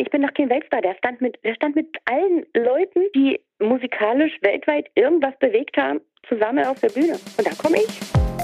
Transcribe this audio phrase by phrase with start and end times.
[0.00, 0.80] Ich bin noch kein Weltstar.
[0.80, 6.64] Der stand mit, der stand mit allen Leuten, die musikalisch weltweit irgendwas bewegt haben, zusammen
[6.64, 7.18] auf der Bühne.
[7.36, 8.00] Und da komme ich.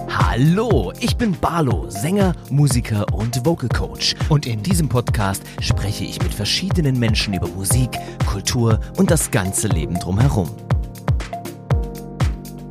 [0.07, 4.15] Hallo, ich bin Barlo, Sänger, Musiker und Vocal Coach.
[4.29, 7.89] Und in diesem Podcast spreche ich mit verschiedenen Menschen über Musik,
[8.31, 10.55] Kultur und das ganze Leben drumherum.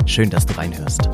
[0.05, 1.09] Schön, dass du reinhörst.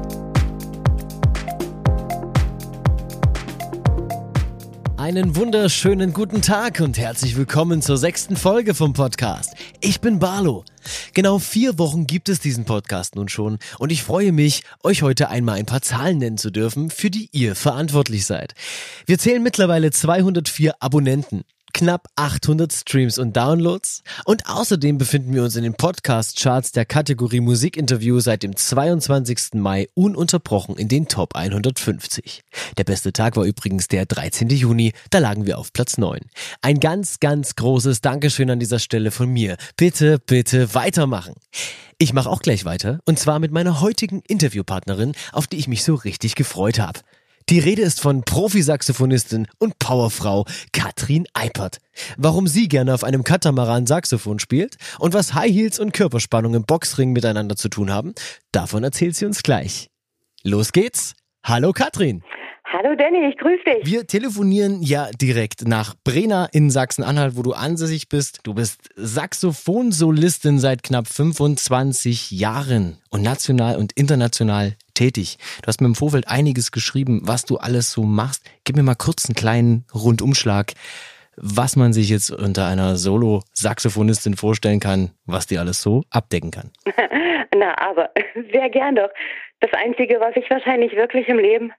[5.02, 9.56] Einen wunderschönen guten Tag und herzlich willkommen zur sechsten Folge vom Podcast.
[9.80, 10.64] Ich bin Barlo.
[11.16, 15.30] Genau vier Wochen gibt es diesen Podcast nun schon und ich freue mich, euch heute
[15.30, 18.54] einmal ein paar Zahlen nennen zu dürfen, für die ihr verantwortlich seid.
[19.08, 24.04] Wir zählen mittlerweile 204 Abonnenten knapp 800 Streams und Downloads.
[24.26, 29.54] Und außerdem befinden wir uns in den Podcast-Charts der Kategorie Musikinterview seit dem 22.
[29.56, 32.42] Mai ununterbrochen in den Top 150.
[32.78, 34.50] Der beste Tag war übrigens der 13.
[34.50, 36.20] Juni, da lagen wir auf Platz 9.
[36.62, 39.58] Ein ganz, ganz großes Dankeschön an dieser Stelle von mir.
[39.78, 41.36] Bitte, bitte weitermachen.
[41.98, 45.84] Ich mache auch gleich weiter, und zwar mit meiner heutigen Interviewpartnerin, auf die ich mich
[45.84, 47.00] so richtig gefreut habe.
[47.50, 51.78] Die Rede ist von Profisaxophonistin und Powerfrau Katrin Eipert.
[52.18, 56.64] Warum sie gerne auf einem Katamaran Saxophon spielt und was High Heels und Körperspannung im
[56.64, 58.14] Boxring miteinander zu tun haben,
[58.52, 59.90] davon erzählt sie uns gleich.
[60.44, 61.14] Los geht's.
[61.44, 62.24] Hallo Katrin.
[62.74, 63.86] Hallo Danny, ich grüße dich.
[63.86, 68.40] Wir telefonieren ja direkt nach Brena in Sachsen-Anhalt, wo du ansässig bist.
[68.44, 75.38] Du bist Saxophonsolistin seit knapp 25 Jahren und national und international tätig.
[75.62, 78.50] Du hast mir im Vorfeld einiges geschrieben, was du alles so machst.
[78.64, 80.72] Gib mir mal kurz einen kleinen Rundumschlag,
[81.36, 86.72] was man sich jetzt unter einer Solo-Saxophonistin vorstellen kann, was die alles so abdecken kann.
[87.54, 88.12] Na, aber
[88.54, 89.10] sehr gern doch.
[89.60, 91.74] Das Einzige, was ich wahrscheinlich wirklich im Leben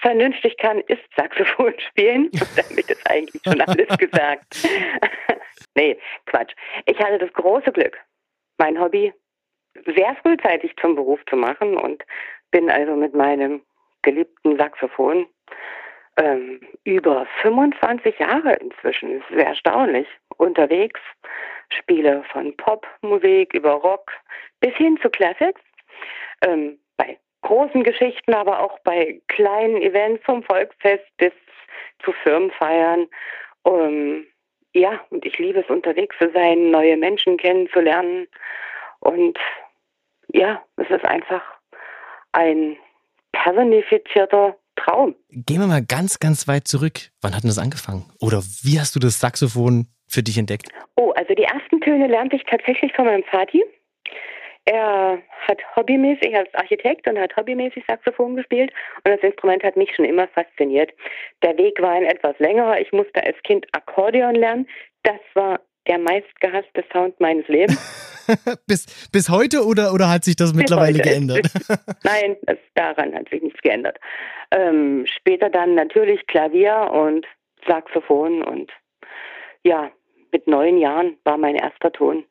[0.00, 2.30] vernünftig kann, ist Saxophon spielen.
[2.56, 4.68] Damit ist eigentlich schon alles gesagt.
[5.74, 6.54] nee, Quatsch.
[6.86, 7.98] Ich hatte das große Glück,
[8.58, 9.12] mein Hobby
[9.84, 12.02] sehr frühzeitig zum Beruf zu machen und
[12.50, 13.62] bin also mit meinem
[14.02, 15.26] geliebten Saxophon
[16.16, 20.06] ähm, über 25 Jahre inzwischen, sehr erstaunlich,
[20.38, 21.00] unterwegs,
[21.68, 24.10] spiele von Popmusik über Rock
[24.60, 25.60] bis hin zu Classics.
[26.42, 26.78] Ähm,
[27.46, 31.32] großen Geschichten, aber auch bei kleinen Events vom Volksfest bis
[32.04, 33.06] zu Firmenfeiern.
[33.62, 34.26] Um,
[34.74, 38.26] ja, und ich liebe es, unterwegs zu sein, neue Menschen kennenzulernen.
[39.00, 39.38] Und
[40.32, 41.42] ja, es ist einfach
[42.32, 42.76] ein
[43.32, 45.14] personifizierter Traum.
[45.30, 47.10] Gehen wir mal ganz, ganz weit zurück.
[47.22, 48.04] Wann hat denn das angefangen?
[48.20, 50.68] Oder wie hast du das Saxophon für dich entdeckt?
[50.96, 53.64] Oh, also die ersten Töne lernte ich tatsächlich von meinem Vati.
[54.66, 58.72] Er hat hobbymäßig, er ist Architekt und hat hobbymäßig Saxophon gespielt
[59.04, 60.90] und das Instrument hat mich schon immer fasziniert.
[61.42, 62.80] Der Weg war ein etwas längerer.
[62.80, 64.68] Ich musste als Kind Akkordeon lernen.
[65.04, 68.26] Das war der meistgehasste Sound meines Lebens.
[68.66, 71.10] bis, bis heute oder, oder hat sich das bis mittlerweile heute.
[71.10, 71.46] geändert?
[72.02, 73.98] Nein, das, daran hat sich nichts geändert.
[74.50, 77.24] Ähm, später dann natürlich Klavier und
[77.68, 78.72] Saxophon und
[79.62, 79.92] ja,
[80.32, 82.24] mit neun Jahren war mein erster Ton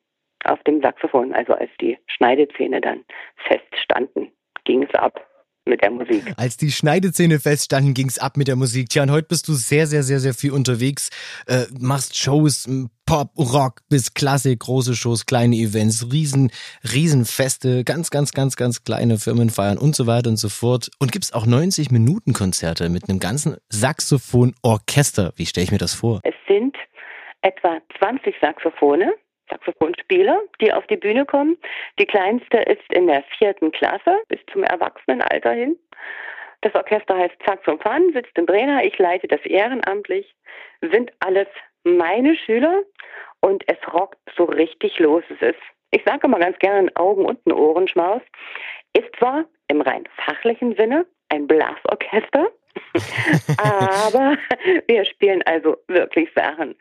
[0.46, 1.32] auf dem Saxophon.
[1.32, 3.04] Also als die Schneidezähne dann
[3.48, 4.32] feststanden,
[4.64, 5.26] ging es ab
[5.66, 6.22] mit der Musik.
[6.36, 8.88] Als die Schneidezähne feststanden, ging es ab mit der Musik.
[8.88, 11.10] Tja, und heute bist du sehr, sehr, sehr, sehr viel unterwegs,
[11.48, 12.68] äh, machst Shows,
[13.04, 16.50] Pop, Rock bis Klassik, große Shows, kleine Events, riesen,
[16.92, 20.90] Riesenfeste, ganz, ganz, ganz, ganz kleine Firmenfeiern und so weiter und so fort.
[20.98, 25.32] Und gibt's auch 90 Minuten Konzerte mit einem ganzen Saxophon-Orchester.
[25.36, 26.20] Wie stelle ich mir das vor?
[26.24, 26.76] Es sind
[27.42, 29.12] etwa 20 Saxophone
[29.50, 31.56] Saxophonspieler, die auf die Bühne kommen.
[31.98, 35.76] Die kleinste ist in der vierten Klasse bis zum Erwachsenenalter hin.
[36.62, 38.82] Das Orchester heißt Saxophon, sitzt in Brena.
[38.84, 40.34] Ich leite das ehrenamtlich.
[40.80, 41.48] Sind alles
[41.84, 42.82] meine Schüler
[43.40, 45.22] und es rockt so richtig los.
[45.28, 48.22] Es ist, ich sage mal ganz gerne, ein Augen- und ein Ohrenschmaus.
[48.94, 52.50] Ist zwar im rein fachlichen Sinne ein Blasorchester,
[53.58, 54.36] aber
[54.86, 56.76] wir spielen also wirklich Sachen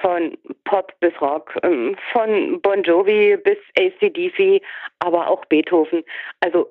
[0.00, 4.62] von Pop bis Rock, ähm, von Bon Jovi bis ACDC,
[5.00, 6.02] aber auch Beethoven.
[6.40, 6.70] Also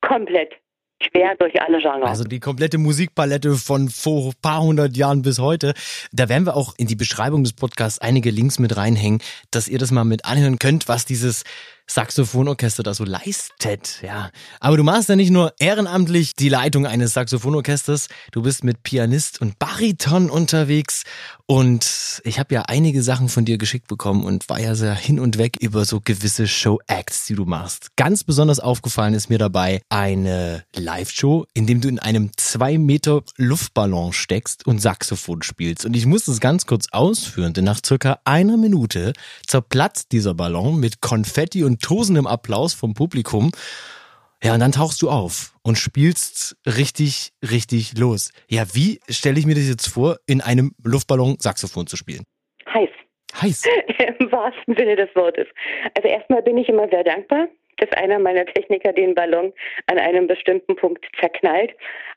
[0.00, 0.54] komplett
[1.00, 2.08] quer durch alle Genres.
[2.08, 5.74] Also die komplette Musikpalette von vor ein paar hundert Jahren bis heute.
[6.12, 9.20] Da werden wir auch in die Beschreibung des Podcasts einige Links mit reinhängen,
[9.50, 11.44] dass ihr das mal mit anhören könnt, was dieses
[11.86, 14.30] Saxophonorchester da so leistet, ja.
[14.60, 19.40] Aber du machst ja nicht nur ehrenamtlich die Leitung eines Saxophonorchesters, du bist mit Pianist
[19.40, 21.04] und Bariton unterwegs
[21.46, 25.20] und ich habe ja einige Sachen von dir geschickt bekommen und war ja sehr hin
[25.20, 27.88] und weg über so gewisse Show-Acts, die du machst.
[27.96, 33.22] Ganz besonders aufgefallen ist mir dabei eine Live-Show, in dem du in einem zwei Meter
[33.36, 35.84] Luftballon steckst und Saxophon spielst.
[35.84, 39.12] Und ich muss das ganz kurz ausführen, denn nach circa einer Minute
[39.46, 43.52] zerplatzt dieser Ballon mit Konfetti und tosendem Applaus vom Publikum.
[44.42, 48.30] Ja, und dann tauchst du auf und spielst richtig, richtig los.
[48.48, 52.24] Ja, wie stelle ich mir das jetzt vor, in einem Luftballon Saxophon zu spielen?
[52.72, 52.90] Heiß.
[53.40, 53.62] Heiß.
[54.18, 55.46] Im wahrsten Sinne des Wortes.
[55.96, 57.48] Also erstmal bin ich immer sehr dankbar,
[57.78, 59.52] dass einer meiner Techniker den Ballon
[59.86, 61.72] an einem bestimmten Punkt zerknallt.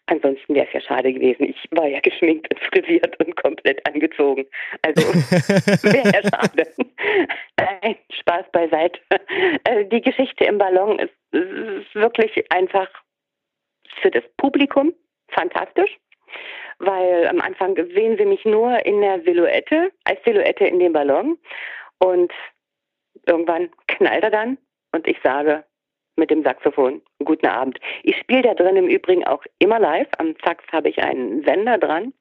[0.07, 1.49] Ansonsten wäre es ja schade gewesen.
[1.49, 4.45] Ich war ja geschminkt und frisiert und komplett angezogen.
[4.81, 5.01] Also
[5.83, 6.67] wäre ja schade.
[7.59, 8.99] Nein, Spaß beiseite.
[9.65, 12.89] Also die Geschichte im Ballon ist, ist wirklich einfach
[14.01, 14.93] für das Publikum
[15.29, 15.97] fantastisch
[16.79, 21.37] weil am Anfang sehen sie mich nur in der Silhouette, als Silhouette in dem Ballon.
[21.99, 22.31] Und
[23.25, 24.57] irgendwann knallt er dann
[24.91, 25.63] und ich sage
[26.17, 27.79] mit dem Saxophon, guten Abend.
[28.03, 30.07] Ich spiele da drin im Übrigen auch immer live.
[30.17, 32.13] Am Sax habe ich einen Sender dran.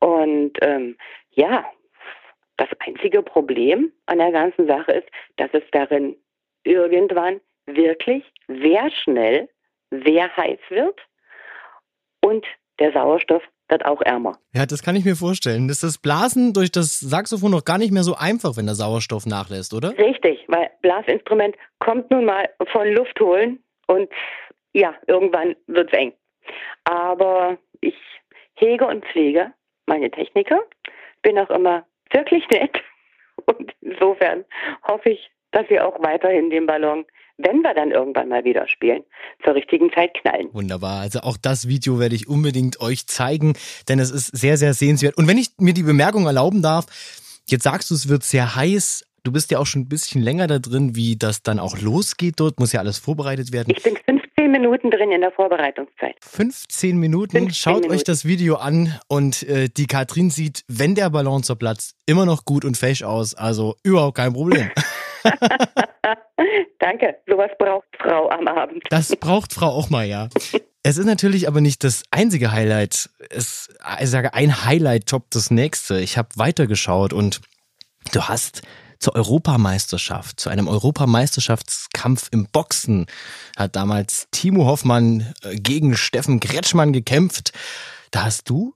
[0.00, 0.96] Und ähm,
[1.32, 1.64] ja,
[2.56, 6.16] das einzige Problem an der ganzen Sache ist, dass es darin
[6.64, 9.48] irgendwann wirklich sehr schnell
[9.90, 11.00] sehr heiß wird
[12.24, 12.46] und
[12.78, 14.38] der Sauerstoff wird auch ärmer.
[14.54, 15.68] Ja, das kann ich mir vorstellen.
[15.68, 19.26] Ist das Blasen durch das Saxophon noch gar nicht mehr so einfach, wenn der Sauerstoff
[19.26, 19.96] nachlässt, oder?
[19.98, 24.08] Richtig, weil Blasinstrument kommt nun mal von Luft holen und
[24.72, 26.12] ja, irgendwann wird es eng.
[26.84, 27.94] Aber ich
[28.54, 29.52] hege und pflege
[29.86, 30.60] meine Techniker,
[31.22, 32.78] bin auch immer wirklich nett
[33.46, 34.44] und insofern
[34.86, 37.06] hoffe ich, dass sie auch weiterhin den Ballon
[37.38, 39.02] wenn wir dann irgendwann mal wieder spielen,
[39.44, 40.48] zur richtigen Zeit knallen.
[40.52, 41.00] Wunderbar.
[41.00, 43.54] Also auch das Video werde ich unbedingt euch zeigen,
[43.88, 45.16] denn es ist sehr, sehr sehenswert.
[45.16, 46.86] Und wenn ich mir die Bemerkung erlauben darf,
[47.46, 49.04] jetzt sagst du, es wird sehr heiß.
[49.24, 52.34] Du bist ja auch schon ein bisschen länger da drin, wie das dann auch losgeht
[52.38, 52.58] dort.
[52.58, 53.72] Muss ja alles vorbereitet werden.
[53.76, 56.16] Ich bin 15 Minuten drin in der Vorbereitungszeit.
[56.20, 57.32] 15 Minuten.
[57.32, 57.94] 15 Schaut Minuten.
[57.94, 62.44] euch das Video an und äh, die Katrin sieht, wenn der Ballon zerplatzt, immer noch
[62.44, 63.34] gut und fesch aus.
[63.34, 64.70] Also überhaupt kein Problem.
[66.78, 68.82] Danke, sowas braucht Frau am Abend.
[68.90, 70.28] Das braucht Frau auch mal, ja.
[70.84, 73.10] Es ist natürlich aber nicht das einzige Highlight.
[73.28, 73.68] Es,
[74.00, 76.00] ich sage, ein Highlight toppt das nächste.
[76.00, 77.40] Ich habe weitergeschaut und
[78.12, 78.62] du hast
[78.98, 83.06] zur Europameisterschaft, zu einem Europameisterschaftskampf im Boxen,
[83.56, 87.52] hat damals Timo Hoffmann äh, gegen Steffen Kretschmann gekämpft.
[88.10, 88.74] Da hast du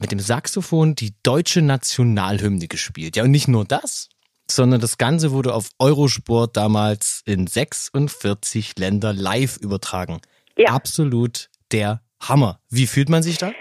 [0.00, 3.16] mit dem Saxophon die deutsche Nationalhymne gespielt.
[3.16, 4.08] Ja, und nicht nur das,
[4.50, 10.20] sondern das Ganze wurde auf Eurosport damals in 46 Länder live übertragen.
[10.56, 10.70] Ja.
[10.70, 12.58] Absolut der Hammer.
[12.70, 13.52] Wie fühlt man sich da?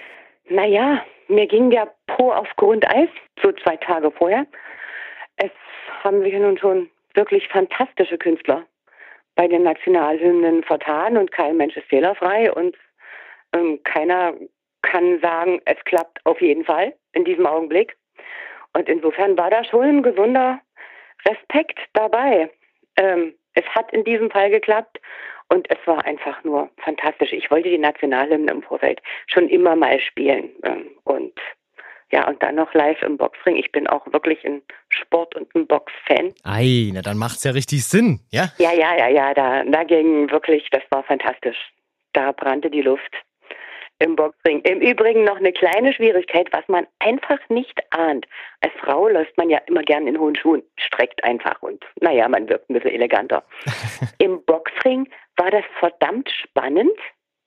[0.50, 3.10] Naja, mir ging der Po auf Grundeis,
[3.42, 4.46] so zwei Tage vorher.
[5.38, 5.52] Es
[6.04, 8.66] haben sich nun schon wirklich fantastische Künstler
[9.36, 12.76] bei den Nationalhymnen vertan und kein Mensch ist fehlerfrei und
[13.54, 14.34] ähm, keiner
[14.82, 17.96] kann sagen, es klappt auf jeden Fall in diesem Augenblick.
[18.74, 20.60] Und insofern war da schon ein gesunder
[21.26, 22.50] Respekt dabei.
[22.98, 25.00] Ähm, es hat in diesem Fall geklappt
[25.50, 27.34] und es war einfach nur fantastisch.
[27.34, 31.34] Ich wollte die Nationalhymne im Vorfeld schon immer mal spielen ähm, und
[32.12, 33.56] ja, und dann noch live im Boxring.
[33.56, 36.32] Ich bin auch wirklich ein Sport- und ein Box-Fan.
[36.44, 38.50] Ei, na dann macht's ja richtig Sinn, ja?
[38.60, 41.58] Ja, ja, ja, ja, da, da ging wirklich, das war fantastisch.
[42.14, 43.16] Da brannte die Luft
[44.04, 44.60] im Boxring.
[44.62, 48.26] Im Übrigen noch eine kleine Schwierigkeit, was man einfach nicht ahnt.
[48.62, 52.50] Als Frau läuft man ja immer gern in hohen Schuhen, streckt einfach und naja, man
[52.50, 53.44] wirkt ein bisschen eleganter.
[54.20, 56.98] Im Boxring war das verdammt spannend.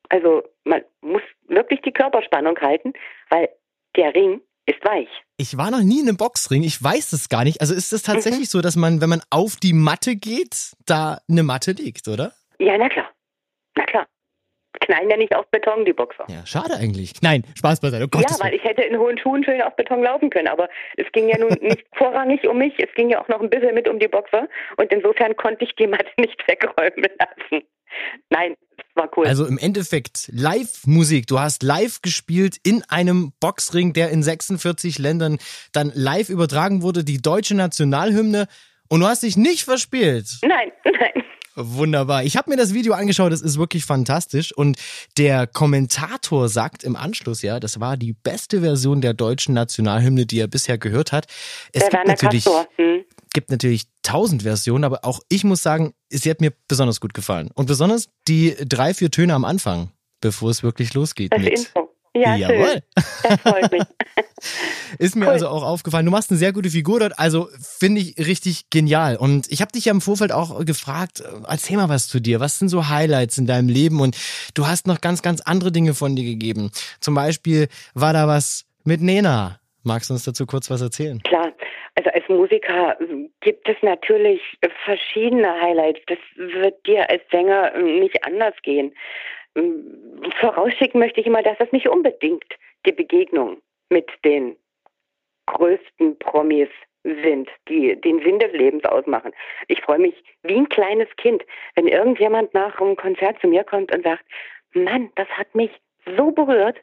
[0.08, 2.94] Also man muss wirklich die Körperspannung halten,
[3.28, 3.48] weil
[3.96, 5.08] der Ring ist weich.
[5.36, 7.60] Ich war noch nie in einem Boxring, ich weiß es gar nicht.
[7.60, 8.58] Also ist es tatsächlich mhm.
[8.58, 12.32] so, dass man, wenn man auf die Matte geht, da eine Matte liegt, oder?
[12.58, 13.10] Ja, na klar.
[13.76, 14.06] Na klar
[14.86, 16.24] knallen ja nicht auf Beton, die Boxer.
[16.28, 17.14] Ja, schade eigentlich.
[17.22, 18.06] Nein, Spaß beiseite.
[18.14, 21.06] Oh ja, weil ich hätte in hohen Schuhen schön auf Beton laufen können, aber es
[21.12, 23.88] ging ja nun nicht vorrangig um mich, es ging ja auch noch ein bisschen mit
[23.88, 27.64] um die Boxer und insofern konnte ich die Matte nicht wegräumen lassen.
[28.30, 29.26] Nein, es war cool.
[29.26, 31.26] Also im Endeffekt Live-Musik.
[31.26, 35.38] Du hast live gespielt in einem Boxring, der in 46 Ländern
[35.72, 38.48] dann live übertragen wurde, die deutsche Nationalhymne.
[38.88, 40.26] Und du hast dich nicht verspielt.
[40.42, 41.24] Nein, nein.
[41.56, 42.22] Wunderbar.
[42.22, 44.52] Ich habe mir das Video angeschaut, es ist wirklich fantastisch.
[44.52, 44.78] Und
[45.16, 50.38] der Kommentator sagt im Anschluss, ja, das war die beste Version der deutschen Nationalhymne, die
[50.38, 51.26] er bisher gehört hat.
[51.72, 52.44] Es der gibt natürlich.
[52.76, 53.04] Hm.
[53.32, 57.50] gibt natürlich tausend Versionen, aber auch ich muss sagen, sie hat mir besonders gut gefallen.
[57.54, 61.32] Und besonders die drei, vier Töne am Anfang, bevor es wirklich losgeht.
[61.32, 61.95] Das mit Info.
[62.20, 62.82] Ja, Jawohl.
[62.94, 63.82] Das freut mich.
[64.98, 65.32] Ist mir Cool.
[65.32, 66.04] also auch aufgefallen.
[66.06, 69.16] Du machst eine sehr gute Figur dort, also finde ich richtig genial.
[69.16, 72.40] Und ich habe dich ja im Vorfeld auch gefragt, äh, erzähl mal was zu dir.
[72.40, 74.00] Was sind so Highlights in deinem Leben?
[74.00, 74.16] Und
[74.54, 76.70] du hast noch ganz, ganz andere Dinge von dir gegeben.
[77.00, 79.58] Zum Beispiel war da was mit Nena.
[79.82, 81.20] Magst du uns dazu kurz was erzählen?
[81.22, 81.52] Klar.
[81.98, 82.94] Also als Musiker
[83.40, 84.40] gibt es natürlich
[84.84, 86.00] verschiedene Highlights.
[86.08, 88.92] Das wird dir als Sänger nicht anders gehen.
[90.40, 92.44] Vorausschicken möchte ich immer, dass das nicht unbedingt
[92.84, 93.58] die Begegnung
[93.88, 94.56] mit den
[95.46, 96.68] größten Promis
[97.04, 99.32] sind, die den Sinn des Lebens ausmachen.
[99.68, 101.44] Ich freue mich wie ein kleines Kind,
[101.76, 104.24] wenn irgendjemand nach einem Konzert zu mir kommt und sagt,
[104.72, 105.70] Mann, das hat mich
[106.16, 106.78] so berührt.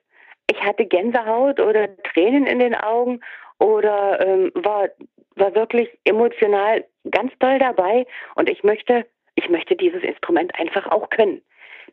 [0.50, 3.20] Ich hatte Gänsehaut oder Tränen in den Augen
[3.60, 4.90] oder ähm, war,
[5.36, 11.10] war wirklich emotional ganz toll dabei und ich möchte, ich möchte dieses Instrument einfach auch
[11.10, 11.42] können.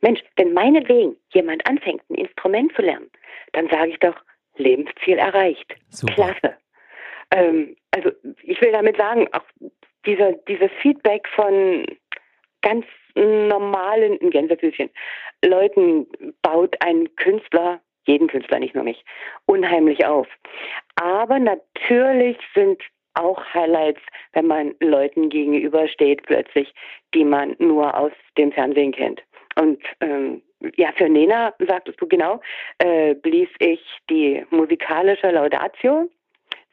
[0.01, 3.11] Mensch, wenn meinetwegen jemand anfängt, ein Instrument zu lernen,
[3.53, 4.17] dann sage ich doch,
[4.57, 5.75] Lebensziel erreicht.
[5.89, 6.15] Super.
[6.15, 6.57] Klasse.
[7.33, 8.11] Ähm, also
[8.43, 9.45] ich will damit sagen, auch
[10.07, 11.87] dieser, dieses Feedback von
[12.63, 14.91] ganz normalen, in Gänsefüßchen,
[15.45, 16.07] Leuten
[16.43, 19.05] baut ein Künstler, jeden Künstler, nicht nur mich,
[19.47, 20.29] unheimlich auf.
[20.97, 22.83] Aber natürlich sind
[23.15, 24.01] auch Highlights,
[24.33, 26.73] wenn man Leuten gegenübersteht plötzlich,
[27.15, 29.23] die man nur aus dem Fernsehen kennt.
[29.61, 30.43] Und ähm,
[30.77, 32.41] ja, für Nena, sagtest du genau,
[32.79, 36.09] äh, blies ich die musikalische Laudatio.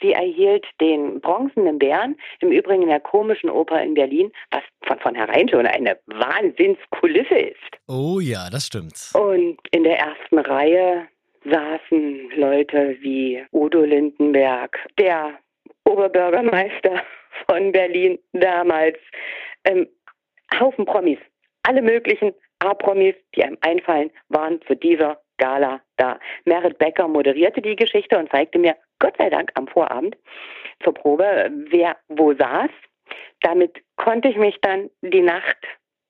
[0.02, 5.00] Sie erhielt den bronzenen Bären, im Übrigen in der komischen Oper in Berlin, was von
[5.00, 7.78] vornherein schon eine Wahnsinnskulisse ist.
[7.88, 9.12] Oh ja, das stimmt.
[9.14, 11.08] Und in der ersten Reihe
[11.44, 15.40] saßen Leute wie Udo Lindenberg, der
[15.86, 17.02] Oberbürgermeister
[17.48, 18.98] von Berlin damals,
[19.64, 19.88] ähm,
[20.60, 21.20] Haufen Promis,
[21.64, 26.20] alle möglichen A-Promis, die einem einfallen, waren zu dieser Gala da.
[26.46, 30.16] Merit Becker moderierte die Geschichte und zeigte mir, Gott sei Dank, am Vorabend
[30.84, 32.70] zur Probe, wer wo saß.
[33.42, 35.58] Damit konnte ich mich dann die Nacht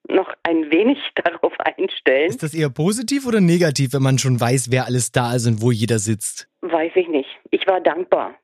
[0.09, 2.29] noch ein wenig darauf einstellen.
[2.29, 5.61] Ist das eher positiv oder negativ, wenn man schon weiß, wer alles da ist und
[5.61, 6.47] wo jeder sitzt?
[6.61, 7.29] Weiß ich nicht.
[7.51, 8.35] Ich war dankbar.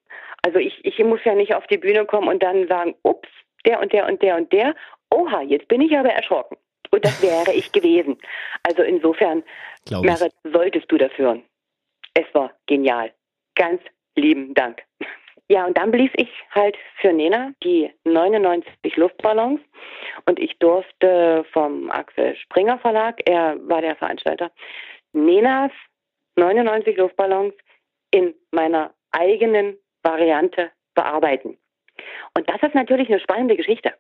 [0.42, 3.30] Also ich, ich muss ja nicht auf die Bühne kommen und dann sagen, ups,
[3.66, 4.76] der und der und der und der.
[5.10, 6.58] Oha, jetzt bin ich aber erschrocken.
[6.94, 8.20] Und das wäre ich gewesen.
[8.62, 9.44] Also insofern.
[9.90, 11.44] Merit, solltest du das hören.
[12.14, 13.12] Es war genial.
[13.56, 13.82] Ganz
[14.16, 14.84] lieben Dank.
[15.50, 19.60] Ja, und dann blies ich halt für Nena die 99 Luftballons
[20.28, 24.52] und ich durfte vom Axel Springer Verlag, er war der Veranstalter,
[25.14, 25.72] Nenas
[26.36, 27.56] 99 Luftballons
[28.12, 31.58] in meiner eigenen Variante bearbeiten.
[32.38, 33.94] Und das ist natürlich eine spannende Geschichte.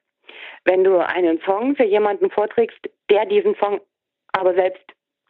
[0.65, 2.79] Wenn du einen Song für jemanden vorträgst,
[3.09, 3.81] der diesen Song
[4.31, 4.83] aber selbst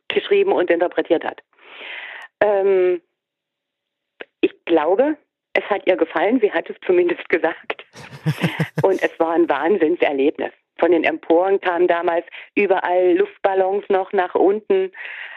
[0.07, 1.41] geschrieben und interpretiert hat.
[2.39, 3.01] Ähm,
[4.41, 5.17] ich glaube,
[5.53, 7.85] es hat ihr gefallen, sie hat es zumindest gesagt.
[8.81, 10.51] Und es war ein Wahnsinnserlebnis.
[10.79, 12.25] Von den Emporen kamen damals
[12.55, 14.91] überall Luftballons noch nach unten.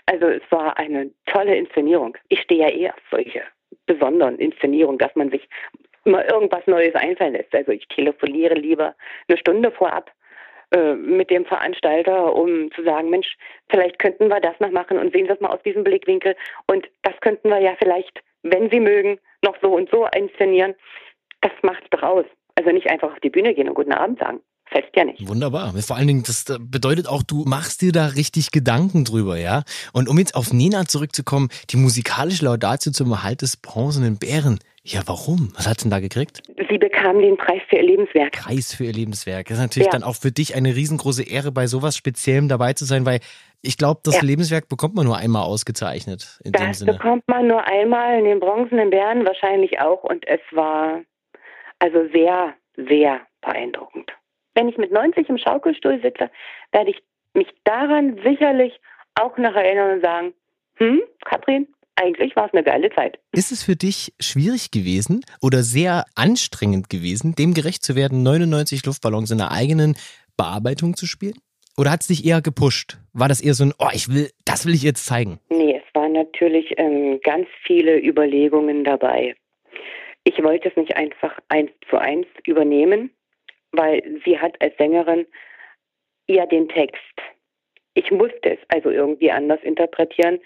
[0.06, 2.16] Also es war eine tolle Inszenierung.
[2.28, 3.42] Ich stehe ja eher auf solche
[3.84, 5.48] besonderen Inszenierungen, dass man sich
[6.06, 7.54] immer irgendwas Neues einfallen lässt.
[7.54, 8.94] Also ich telefoniere lieber
[9.28, 10.10] eine Stunde vorab
[10.70, 13.36] äh, mit dem Veranstalter, um zu sagen, Mensch,
[13.68, 16.34] vielleicht könnten wir das noch machen und sehen es mal aus diesem Blickwinkel.
[16.66, 20.74] Und das könnten wir ja vielleicht, wenn Sie mögen, noch so und so inszenieren.
[21.40, 22.24] Das macht's doch aus.
[22.56, 24.40] Also nicht einfach auf die Bühne gehen und guten Abend sagen.
[24.68, 25.28] Fällt ja nicht.
[25.28, 25.72] Wunderbar.
[25.80, 29.62] Vor allen Dingen, das bedeutet auch, du machst dir da richtig Gedanken drüber, ja?
[29.92, 34.58] Und um jetzt auf Nena zurückzukommen, die musikalische Laudatio zum Erhalt des bronzenen Bären.
[34.88, 35.52] Ja, warum?
[35.56, 36.42] Was hat sie denn da gekriegt?
[36.70, 38.32] Sie bekam den Preis für ihr Lebenswerk.
[38.32, 39.48] Preis für ihr Lebenswerk.
[39.48, 39.92] Das ist natürlich Ja.
[39.92, 43.18] dann auch für dich eine riesengroße Ehre, bei sowas Speziellem dabei zu sein, weil
[43.62, 44.22] ich glaube, das Ja.
[44.22, 46.38] Lebenswerk bekommt man nur einmal ausgezeichnet.
[46.44, 46.92] In dem Das Sinne.
[46.92, 51.00] bekommt man nur einmal in den bronzenen Bären wahrscheinlich auch und es war
[51.80, 54.12] also sehr, sehr beeindruckend.
[54.54, 56.30] Wenn ich mit 90 im Schaukelstuhl sitze,
[56.70, 57.02] werde ich
[57.34, 58.72] mich daran sicherlich
[59.20, 60.32] auch noch erinnern und sagen,
[60.76, 61.66] hm, Katrin,
[61.96, 63.18] eigentlich war es eine geile Zeit.
[63.32, 68.84] Ist es für dich schwierig gewesen oder sehr anstrengend gewesen, dem gerecht zu werden, 99
[68.84, 69.96] Luftballons in der eigenen
[70.36, 71.38] Bearbeitung zu spielen?
[71.78, 72.98] Oder hat es dich eher gepusht?
[73.12, 75.38] War das eher so ein, oh, ich will, das will ich jetzt zeigen?
[75.50, 79.34] Nee, es waren natürlich ähm, ganz viele Überlegungen dabei.
[80.24, 83.10] Ich wollte es nicht einfach eins zu eins übernehmen,
[83.72, 85.26] weil sie hat als Sängerin
[86.28, 87.02] ja den Text.
[87.94, 90.38] Ich musste es also irgendwie anders interpretieren.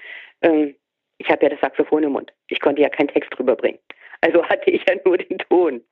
[0.43, 0.75] Ähm,
[1.21, 2.33] ich habe ja das Saxophon im Mund.
[2.49, 3.79] Ich konnte ja keinen Text drüber bringen.
[4.23, 5.83] Also hatte ich ja nur den Ton.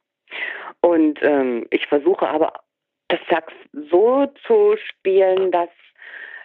[0.80, 2.52] Und ähm, ich versuche aber
[3.08, 3.52] das Sax
[3.90, 5.70] so zu spielen, dass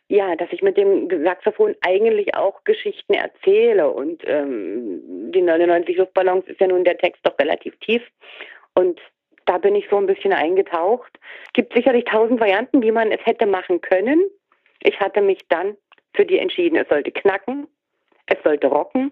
[0.09, 3.89] ja, dass ich mit dem Saxophon eigentlich auch Geschichten erzähle.
[3.89, 8.01] Und ähm, die 99 Luftballons ist ja nun der Text doch relativ tief.
[8.75, 8.99] Und
[9.45, 11.17] da bin ich so ein bisschen eingetaucht.
[11.45, 14.21] Es gibt sicherlich tausend Varianten, wie man es hätte machen können.
[14.81, 15.77] Ich hatte mich dann
[16.13, 17.67] für die entschieden, es sollte knacken,
[18.27, 19.11] es sollte rocken,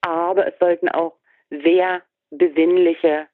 [0.00, 1.14] aber es sollten auch
[1.50, 3.26] sehr besinnliche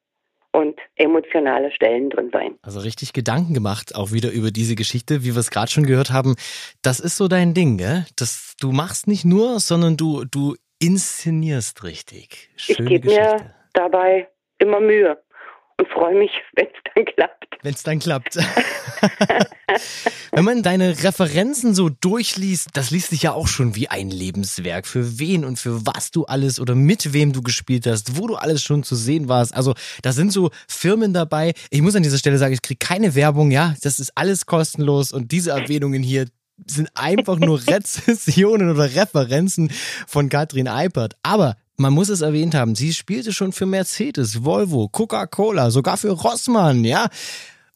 [0.53, 2.59] und emotionale Stellen drin sein.
[2.63, 6.11] Also richtig Gedanken gemacht, auch wieder über diese Geschichte, wie wir es gerade schon gehört
[6.11, 6.37] haben.
[6.83, 8.07] Das ist so dein Ding, gell?
[8.17, 12.51] Das, du machst nicht nur, sondern du, du inszenierst richtig.
[12.57, 15.19] Schöne ich gebe mir dabei immer Mühe
[15.79, 17.59] und freue mich, wenn es dann klappt.
[17.63, 18.37] Wenn es dann klappt.
[20.33, 24.87] wenn man deine Referenzen so durchliest, das liest sich ja auch schon wie ein Lebenswerk.
[24.87, 28.35] Für wen und für was du alles oder mit wem du gespielt hast, wo du
[28.37, 29.55] alles schon zu sehen warst.
[29.55, 31.53] Also da sind so Firmen dabei.
[31.71, 33.75] Ich muss an dieser Stelle sagen, ich kriege keine Werbung, ja.
[33.83, 36.27] Das ist alles kostenlos und diese Erwähnungen hier
[36.67, 39.71] sind einfach nur Rezessionen oder Referenzen
[40.07, 41.15] von Katrin Eipert.
[41.23, 46.11] Aber man muss es erwähnt haben, sie spielte schon für Mercedes, Volvo, Coca-Cola, sogar für
[46.11, 47.09] Rossmann, ja.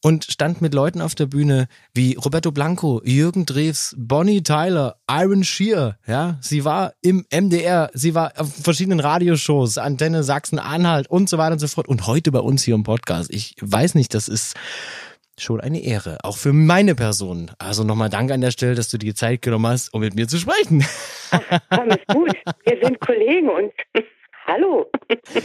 [0.05, 5.45] Und stand mit Leuten auf der Bühne wie Roberto Blanco, Jürgen Drews, Bonnie Tyler, Iron
[5.45, 6.37] Shear, ja.
[6.41, 11.59] Sie war im MDR, sie war auf verschiedenen Radioshows, Antenne Sachsen-Anhalt und so weiter und
[11.59, 11.87] so fort.
[11.87, 13.29] Und heute bei uns hier im Podcast.
[13.33, 14.55] Ich weiß nicht, das ist,
[15.39, 17.51] schon eine Ehre, auch für meine Person.
[17.57, 20.27] Also nochmal Danke an der Stelle, dass du dir Zeit genommen hast, um mit mir
[20.27, 20.85] zu sprechen.
[21.69, 22.35] Alles gut.
[22.65, 23.71] Wir sind Kollegen und
[24.47, 24.91] hallo.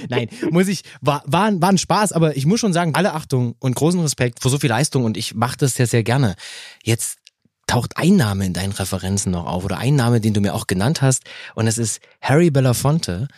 [0.09, 3.54] Nein, muss ich, war, war, war ein Spaß, aber ich muss schon sagen, alle Achtung
[3.61, 6.35] und großen Respekt vor so viel Leistung und ich mache das sehr, sehr gerne.
[6.83, 7.18] Jetzt
[7.66, 10.66] taucht ein Name in deinen Referenzen noch auf oder ein Name, den du mir auch
[10.66, 13.28] genannt hast und es ist Harry Belafonte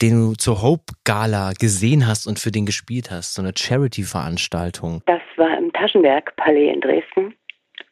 [0.00, 5.02] den du zur Hope Gala gesehen hast und für den gespielt hast, so eine Charity-Veranstaltung?
[5.06, 7.34] Das war im Taschenberg Palais in Dresden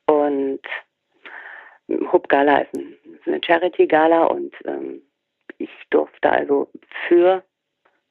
[0.07, 0.61] und
[2.13, 2.77] Hope Gala ist
[3.27, 5.03] eine Charity-Gala und ähm,
[5.59, 6.69] ich durfte also
[7.09, 7.43] für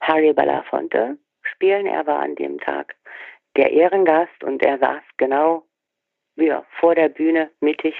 [0.01, 1.85] Harry Belafonte spielen.
[1.85, 2.95] Er war an dem Tag
[3.55, 5.65] der Ehrengast und er saß genau
[6.35, 7.95] ja, vor der Bühne mittig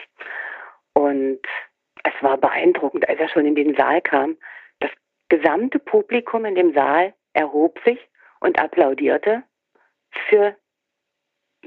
[0.94, 1.40] und
[2.04, 4.38] es war beeindruckend, als er schon in den Saal kam
[5.30, 8.00] gesamte Publikum in dem Saal erhob sich
[8.40, 9.44] und applaudierte
[10.30, 10.56] für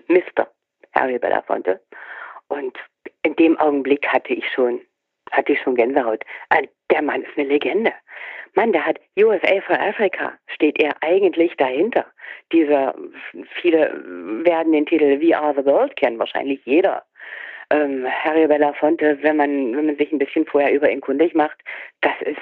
[0.07, 0.49] Mr.
[0.93, 1.81] Harry Belafonte.
[2.49, 2.77] Und
[3.23, 4.81] in dem Augenblick hatte ich schon,
[5.31, 6.25] hatte ich schon Gänsehaut.
[6.51, 7.93] Äh, der Mann ist eine Legende.
[8.55, 12.07] Mann, der hat USA for Africa, steht er eigentlich dahinter.
[12.53, 12.95] Dieser,
[13.61, 14.03] viele
[14.45, 17.05] werden den Titel We Are the World kennen, wahrscheinlich jeder.
[17.71, 21.59] Ähm, Harry Belafonte, wenn man, wenn man sich ein bisschen vorher über ihn kundig macht,
[22.01, 22.39] das ist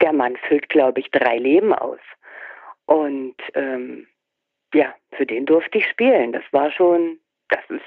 [0.00, 2.00] der Mann füllt, glaube ich, drei Leben aus.
[2.86, 4.06] Und ähm,
[4.74, 6.32] ja, für den durfte ich spielen.
[6.32, 7.82] Das war schon, das ist,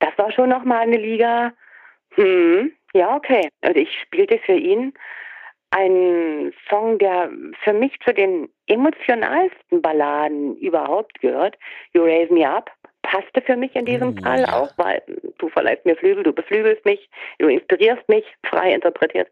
[0.00, 1.52] das war schon nochmal eine Liga.
[2.14, 3.48] Hm, ja, okay.
[3.64, 4.94] Und ich spielte für ihn
[5.70, 7.30] einen Song, der
[7.62, 11.58] für mich zu den emotionalsten Balladen überhaupt gehört.
[11.92, 12.70] You Raise Me Up
[13.02, 14.60] passte für mich in diesem oh, Fall ja.
[14.60, 15.02] auch, weil
[15.38, 19.28] du verleihst mir Flügel, du beflügelst mich, du inspirierst mich, frei interpretiert.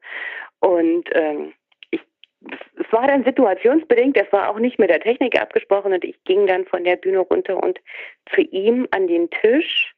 [0.61, 1.53] Und ähm,
[2.79, 6.47] es war dann situationsbedingt, es war auch nicht mit der Technik abgesprochen und ich ging
[6.47, 7.79] dann von der Bühne runter und
[8.35, 9.95] zu ihm an den Tisch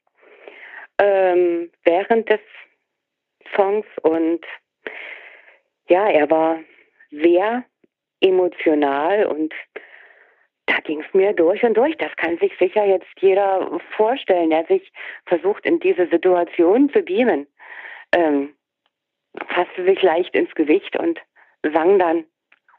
[0.99, 2.41] ähm, während des
[3.57, 4.41] Songs und
[5.89, 6.61] ja, er war
[7.11, 7.65] sehr
[8.21, 9.53] emotional und
[10.67, 11.97] da ging es mir durch und durch.
[11.99, 14.93] Das kann sich sicher jetzt jeder vorstellen, der sich
[15.27, 17.47] versucht, in diese Situation zu beamen.
[18.13, 18.55] Ähm,
[19.49, 21.21] fasste sich leicht ins Gewicht und
[21.63, 22.25] sang dann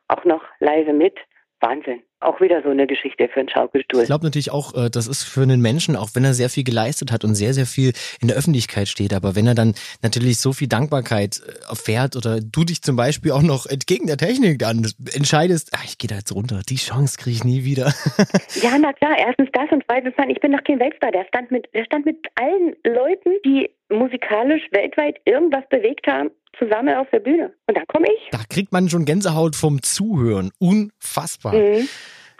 [0.07, 1.17] auch noch leise mit.
[1.59, 2.03] Wahnsinn.
[2.21, 4.01] Auch wieder so eine Geschichte für einen Schaukelstuhl.
[4.01, 6.63] Ich glaube natürlich auch, äh, das ist für einen Menschen, auch wenn er sehr viel
[6.63, 10.39] geleistet hat und sehr, sehr viel in der Öffentlichkeit steht, aber wenn er dann natürlich
[10.39, 14.59] so viel Dankbarkeit äh, erfährt oder du dich zum Beispiel auch noch entgegen der Technik
[14.59, 17.93] dann entscheidest, ach, ich gehe da jetzt runter, die Chance kriege ich nie wieder.
[18.61, 21.67] ja, na klar, erstens das und zweitens ich bin noch kein Weltstar, der stand mit,
[21.73, 27.53] der stand mit allen Leuten, die musikalisch weltweit irgendwas bewegt haben, zusammen auf der Bühne.
[27.67, 28.29] Und da komme ich.
[28.31, 30.51] Da kriegt man schon Gänsehaut vom Zuhören.
[30.59, 31.53] Unfassbar.
[31.53, 31.87] Mhm.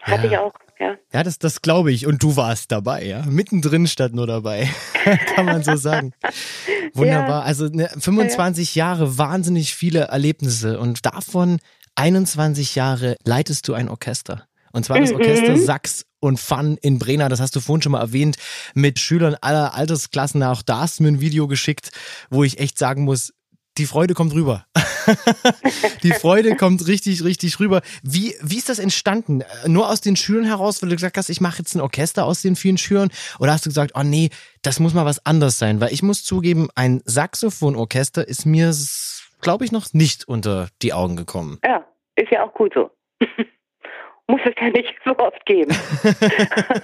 [0.06, 0.32] Hatte ja.
[0.32, 0.54] ich auch.
[0.80, 2.06] Ja, ja das, das glaube ich.
[2.06, 3.24] Und du warst dabei, ja?
[3.26, 4.70] Mittendrin statt nur dabei.
[5.36, 6.14] Kann man so sagen.
[6.94, 7.42] Wunderbar.
[7.42, 7.46] Ja.
[7.46, 10.80] Also ne, 25 ja, Jahre, wahnsinnig viele Erlebnisse.
[10.80, 11.60] Und davon
[11.96, 14.48] 21 Jahre leitest du ein Orchester.
[14.74, 15.18] Und zwar das mhm.
[15.18, 17.30] Orchester Sachs und Fun in Brena.
[17.30, 18.36] Das hast du vorhin schon mal erwähnt.
[18.76, 20.44] Mit Schülern aller Altersklassen.
[20.44, 21.92] Auch da hast du mir ein Video geschickt,
[22.30, 23.34] wo ich echt sagen muss,
[23.78, 24.66] die Freude kommt rüber.
[26.04, 27.82] die Freude kommt richtig, richtig rüber.
[28.04, 29.44] Wie, wie ist das entstanden?
[29.68, 32.42] Nur aus den Schülern heraus, weil du gesagt hast, ich mache jetzt ein Orchester aus
[32.42, 33.10] den vielen Schülern?
[33.40, 34.30] Oder hast du gesagt, oh nee,
[34.62, 35.82] das muss mal was anderes sein?
[35.82, 38.74] Weil ich muss zugeben, ein Saxophonorchester ist mir,
[39.42, 41.60] glaube ich, noch nicht unter die Augen gekommen.
[41.64, 41.86] Ja,
[42.16, 42.90] ist ja auch gut so.
[44.28, 45.72] muss es ja nicht so oft geben.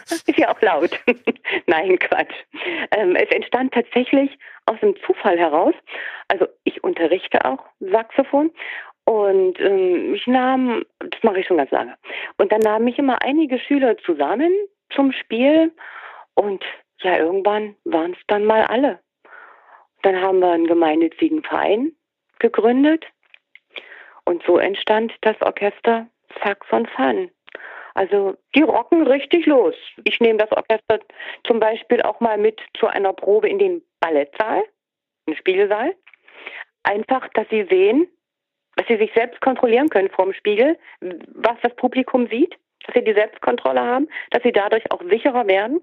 [0.10, 0.91] ist ja auch laut.
[1.65, 2.34] Nein, Quatsch.
[2.91, 5.73] Ähm, es entstand tatsächlich aus dem Zufall heraus.
[6.27, 8.51] Also ich unterrichte auch Saxophon
[9.06, 11.97] und ähm, ich nahm, das mache ich schon ganz lange.
[12.38, 14.51] Und dann nahmen mich immer einige Schüler zusammen
[14.93, 15.71] zum Spiel
[16.36, 16.63] und
[17.01, 18.99] ja, irgendwann waren es dann mal alle.
[20.04, 21.93] Dann haben wir einen gemeinnützigen Verein
[22.39, 23.06] gegründet
[24.25, 26.08] und so entstand das Orchester
[26.43, 27.29] Sax und Fun.
[27.93, 29.75] Also die rocken richtig los.
[30.05, 30.99] Ich nehme das Orchester
[31.45, 34.63] zum Beispiel auch mal mit zu einer Probe in den Ballettsaal,
[35.25, 35.93] im Spiegelsaal.
[36.83, 38.07] Einfach, dass sie sehen,
[38.75, 43.03] dass sie sich selbst kontrollieren können vor dem Spiegel, was das Publikum sieht, dass sie
[43.03, 45.81] die Selbstkontrolle haben, dass sie dadurch auch sicherer werden.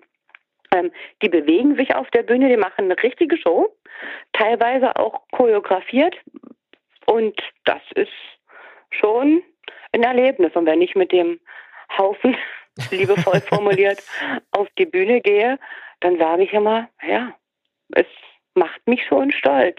[0.75, 0.91] Ähm,
[1.23, 3.75] die bewegen sich auf der Bühne, die machen eine richtige Show,
[4.33, 6.17] teilweise auch choreografiert.
[7.07, 8.13] Und das ist
[8.91, 9.43] schon
[9.93, 10.53] ein Erlebnis.
[10.55, 11.41] Und wenn ich mit dem
[11.97, 12.37] Haufen,
[12.91, 14.03] liebevoll formuliert,
[14.53, 15.59] auf die Bühne gehe,
[16.01, 17.35] dann sage ich immer, ja,
[17.95, 18.07] es
[18.55, 19.77] macht mich schon stolz.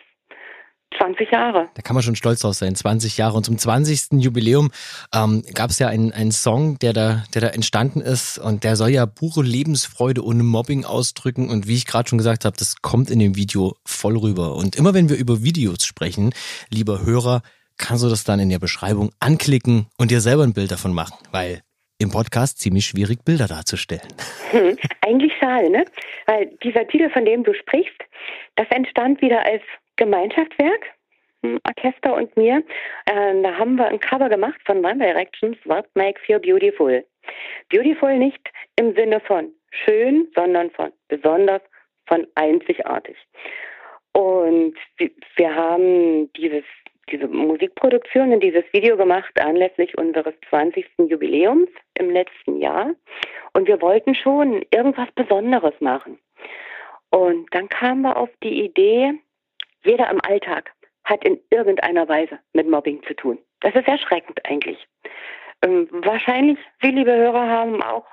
[0.97, 1.69] 20 Jahre.
[1.75, 3.37] Da kann man schon stolz drauf sein, 20 Jahre.
[3.37, 4.21] Und zum 20.
[4.23, 4.71] Jubiläum
[5.13, 8.75] ähm, gab es ja einen, einen Song, der da, der da entstanden ist und der
[8.75, 11.49] soll ja pure Lebensfreude ohne Mobbing ausdrücken.
[11.49, 14.55] Und wie ich gerade schon gesagt habe, das kommt in dem Video voll rüber.
[14.55, 16.33] Und immer wenn wir über Videos sprechen,
[16.69, 17.43] lieber Hörer,
[17.79, 21.17] kannst du das dann in der Beschreibung anklicken und dir selber ein Bild davon machen,
[21.31, 21.61] weil
[21.97, 24.07] im Podcast ziemlich schwierig, Bilder darzustellen.
[24.51, 25.85] Hm, eigentlich schade, ne?
[26.27, 28.01] Weil dieser Titel, von dem du sprichst,
[28.55, 29.61] das entstand wieder als
[29.97, 30.85] Gemeinschaftswerk,
[31.43, 32.63] hm, Orchester und mir.
[33.05, 37.05] Äh, da haben wir ein Cover gemacht von One Directions, What Makes You Beautiful.
[37.69, 41.61] Beautiful nicht im Sinne von schön, sondern von besonders,
[42.07, 43.17] von einzigartig.
[44.13, 44.75] Und
[45.35, 46.63] wir haben dieses
[47.11, 50.85] diese Musikproduktion und dieses Video gemacht anlässlich unseres 20.
[50.97, 52.93] Jubiläums im letzten Jahr.
[53.53, 56.19] Und wir wollten schon irgendwas Besonderes machen.
[57.09, 59.13] Und dann kamen wir auf die Idee,
[59.83, 60.71] jeder im Alltag
[61.03, 63.39] hat in irgendeiner Weise mit Mobbing zu tun.
[63.61, 64.87] Das ist erschreckend eigentlich.
[65.61, 68.05] Ähm, wahrscheinlich, Sie, liebe Hörer, haben auch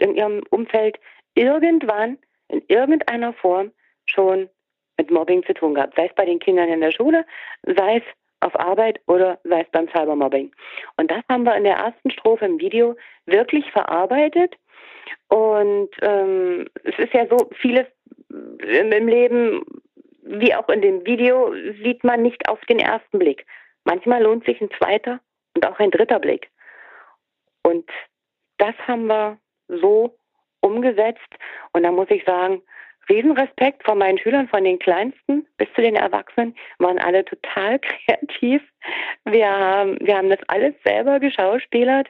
[0.00, 0.98] in Ihrem Umfeld
[1.34, 3.72] irgendwann in irgendeiner Form
[4.06, 4.48] schon
[4.96, 5.94] mit Mobbing zu tun gehabt.
[5.96, 7.24] Sei es bei den Kindern in der Schule,
[7.62, 8.02] sei es
[8.40, 10.52] auf Arbeit oder sei es beim Cybermobbing.
[10.96, 12.96] Und das haben wir in der ersten Strophe im Video
[13.26, 14.54] wirklich verarbeitet.
[15.28, 17.86] Und ähm, es ist ja so, vieles
[18.30, 19.64] im Leben,
[20.22, 23.46] wie auch in dem Video, sieht man nicht auf den ersten Blick.
[23.84, 25.20] Manchmal lohnt sich ein zweiter
[25.54, 26.50] und auch ein dritter Blick.
[27.62, 27.88] Und
[28.58, 30.16] das haben wir so
[30.60, 31.34] umgesetzt.
[31.72, 32.62] Und da muss ich sagen,
[33.08, 38.62] Riesenrespekt von meinen Schülern, von den Kleinsten bis zu den Erwachsenen, waren alle total kreativ.
[39.24, 42.08] Wir haben, wir haben das alles selber geschauspielert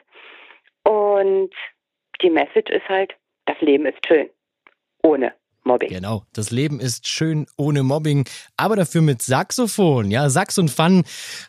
[0.83, 1.53] und
[2.21, 4.29] die Message ist halt, das Leben ist schön.
[5.03, 5.33] Ohne
[5.69, 5.89] Mobbing.
[5.89, 8.27] Genau, das Leben ist schön ohne Mobbing,
[8.57, 10.09] aber dafür mit Saxophon.
[10.09, 11.03] Ja, Sax und Fun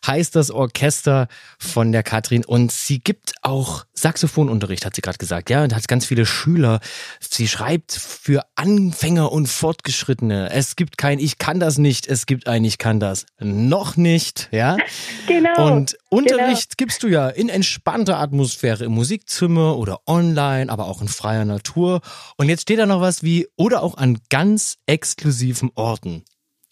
[0.07, 1.27] heißt das Orchester
[1.59, 5.49] von der Katrin und sie gibt auch Saxophonunterricht, hat sie gerade gesagt.
[5.49, 6.81] Ja, und hat ganz viele Schüler.
[7.21, 10.51] Sie schreibt für Anfänger und Fortgeschrittene.
[10.51, 14.49] Es gibt kein Ich kann das nicht, es gibt ein Ich kann das noch nicht.
[14.53, 14.77] Ja,
[15.27, 15.73] genau.
[15.73, 16.77] Und Unterricht genau.
[16.77, 22.01] gibst du ja in entspannter Atmosphäre im Musikzimmer oder online, aber auch in freier Natur.
[22.37, 26.25] Und jetzt steht da noch was wie oder auch an ganz exklusiven Orten.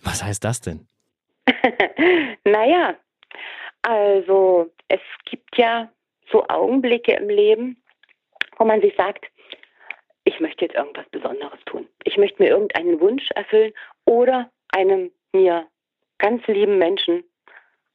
[0.02, 0.86] Was heißt das denn?
[2.44, 2.96] naja,
[3.82, 5.90] also es gibt ja
[6.30, 7.82] so Augenblicke im Leben,
[8.58, 9.26] wo man sich sagt,
[10.24, 11.88] ich möchte jetzt irgendwas Besonderes tun.
[12.04, 13.72] Ich möchte mir irgendeinen Wunsch erfüllen
[14.04, 15.66] oder einem mir
[16.18, 17.24] ganz lieben Menschen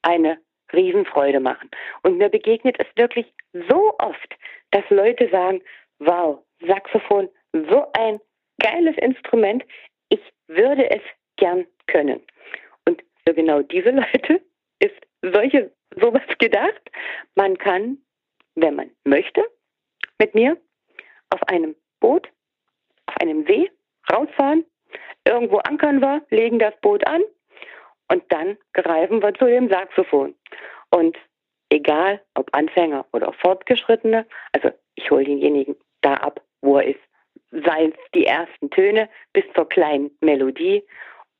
[0.01, 0.39] eine
[0.71, 1.69] Riesenfreude machen.
[2.01, 3.31] Und mir begegnet es wirklich
[3.69, 4.35] so oft,
[4.71, 5.61] dass Leute sagen,
[5.99, 8.19] wow, Saxophon, so ein
[8.63, 9.63] geiles Instrument,
[10.09, 11.01] ich würde es
[11.37, 12.21] gern können.
[12.87, 14.41] Und für genau diese Leute
[14.79, 16.81] ist solche sowas gedacht.
[17.35, 17.99] Man kann,
[18.55, 19.43] wenn man möchte,
[20.17, 20.57] mit mir
[21.29, 22.27] auf einem Boot,
[23.05, 23.69] auf einem See
[24.11, 24.65] rausfahren,
[25.27, 27.21] irgendwo ankern wir, legen das Boot an
[28.09, 30.35] und dann greifen wir zu dem Saxophon.
[30.91, 31.17] Und
[31.69, 36.99] egal ob Anfänger oder Fortgeschrittene, also ich hole denjenigen da ab, wo er ist
[37.65, 40.83] sei es die ersten Töne bis zur kleinen Melodie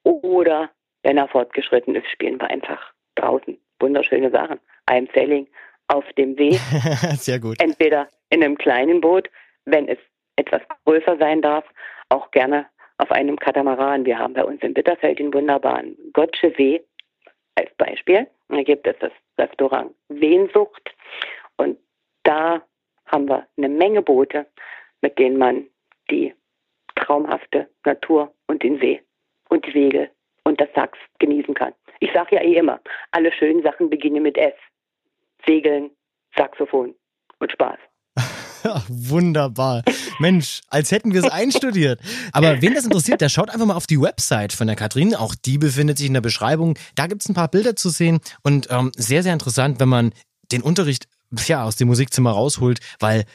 [0.04, 0.69] oder
[1.02, 3.58] wenn er fortgeschritten ist, spielen wir einfach draußen.
[3.80, 4.60] Wunderschöne Sachen.
[4.89, 5.47] I'm sailing
[5.88, 6.54] auf dem Weg.
[7.17, 7.62] Sehr gut.
[7.62, 9.30] Entweder in einem kleinen Boot,
[9.65, 9.97] wenn es
[10.36, 11.65] etwas größer sein darf,
[12.10, 14.06] auch gerne auf einem Katamaran.
[14.06, 16.84] Wir haben bei uns in Bitterfeld den wunderbaren Gottsche See
[17.56, 18.28] als Beispiel.
[18.49, 20.93] Da gibt es das Restaurant Wehnsucht
[21.58, 21.78] und
[22.23, 22.62] da
[23.08, 24.45] haben wir eine Menge Boote,
[25.02, 25.67] mit denen man
[26.10, 26.34] die
[26.96, 29.02] traumhafte Natur und den See
[29.50, 30.10] und die Wege
[30.44, 31.74] und das Sachs genießen kann.
[32.00, 34.54] Ich sage ja eh immer, alle schönen Sachen beginnen mit S.
[35.46, 35.92] Segeln,
[36.36, 36.96] Saxophon
[37.39, 37.78] und Spaß.
[38.88, 39.84] Wunderbar.
[40.20, 42.00] Mensch, als hätten wir es einstudiert.
[42.32, 45.16] Aber wen das interessiert, der schaut einfach mal auf die Website von der Katrin.
[45.16, 46.78] Auch die befindet sich in der Beschreibung.
[46.96, 50.13] Da gibt es ein paar Bilder zu sehen und ähm, sehr, sehr interessant, wenn man
[50.52, 51.08] den Unterricht
[51.48, 53.26] ja, aus dem Musikzimmer rausholt, weil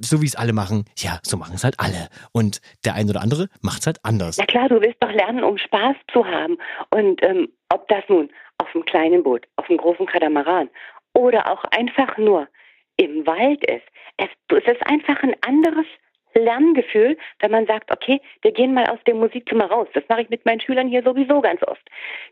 [0.00, 2.08] so wie es alle machen, ja, so machen es halt alle.
[2.32, 4.38] Und der ein oder andere macht es halt anders.
[4.38, 6.58] Na klar, du willst doch lernen, um Spaß zu haben.
[6.90, 10.68] Und ähm, ob das nun auf einem kleinen Boot, auf einem großen Katamaran
[11.14, 12.48] oder auch einfach nur
[12.96, 13.84] im Wald ist.
[14.16, 15.86] Es, es ist einfach ein anderes
[16.34, 19.88] Lerngefühl, wenn man sagt, okay, wir gehen mal aus dem Musikzimmer raus.
[19.94, 21.82] Das mache ich mit meinen Schülern hier sowieso ganz oft.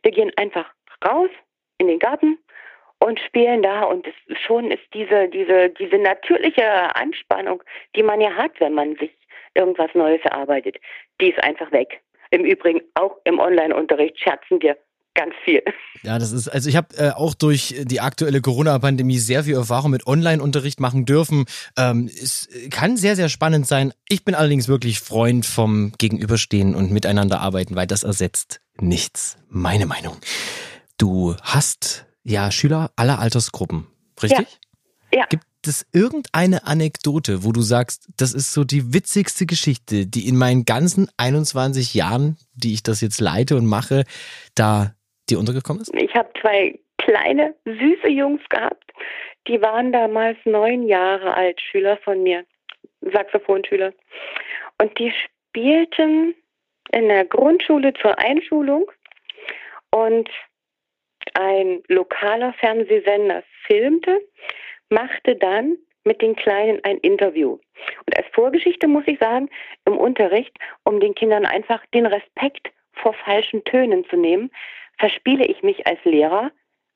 [0.02, 0.66] Wir gehen einfach
[1.04, 1.30] raus
[1.78, 2.38] in den Garten
[3.02, 4.14] und spielen da und es,
[4.46, 7.62] schon ist diese, diese, diese natürliche Anspannung,
[7.96, 9.10] die man ja hat, wenn man sich
[9.54, 10.76] irgendwas Neues erarbeitet,
[11.20, 12.00] die ist einfach weg.
[12.30, 14.76] Im Übrigen auch im Online-Unterricht scherzen wir
[15.14, 15.62] ganz viel.
[16.04, 19.90] Ja, das ist, also ich habe äh, auch durch die aktuelle Corona-Pandemie sehr viel Erfahrung
[19.90, 21.44] mit Online-Unterricht machen dürfen.
[21.76, 23.92] Ähm, es kann sehr, sehr spannend sein.
[24.08, 29.36] Ich bin allerdings wirklich Freund vom Gegenüberstehen und miteinander arbeiten, weil das ersetzt nichts.
[29.48, 30.16] Meine Meinung.
[30.96, 33.86] Du hast ja Schüler aller Altersgruppen,
[34.22, 34.58] richtig?
[35.12, 35.20] Ja.
[35.20, 35.26] ja.
[35.26, 40.36] Gibt es irgendeine Anekdote, wo du sagst, das ist so die witzigste Geschichte, die in
[40.36, 44.04] meinen ganzen 21 Jahren, die ich das jetzt leite und mache,
[44.54, 44.94] da
[45.30, 45.94] dir untergekommen ist?
[45.94, 48.92] Ich habe zwei kleine, süße Jungs gehabt.
[49.48, 52.44] Die waren damals neun Jahre alt, Schüler von mir,
[53.00, 53.92] Saxophonschüler.
[54.80, 56.34] Und die spielten
[56.92, 58.90] in der Grundschule zur Einschulung
[59.90, 60.28] und
[61.34, 64.20] ein lokaler Fernsehsender filmte,
[64.88, 67.58] machte dann mit den Kleinen ein Interview.
[68.06, 69.48] Und als Vorgeschichte muss ich sagen,
[69.84, 74.50] im Unterricht, um den Kindern einfach den Respekt vor falschen Tönen zu nehmen,
[74.98, 76.50] verspiele ich mich als Lehrer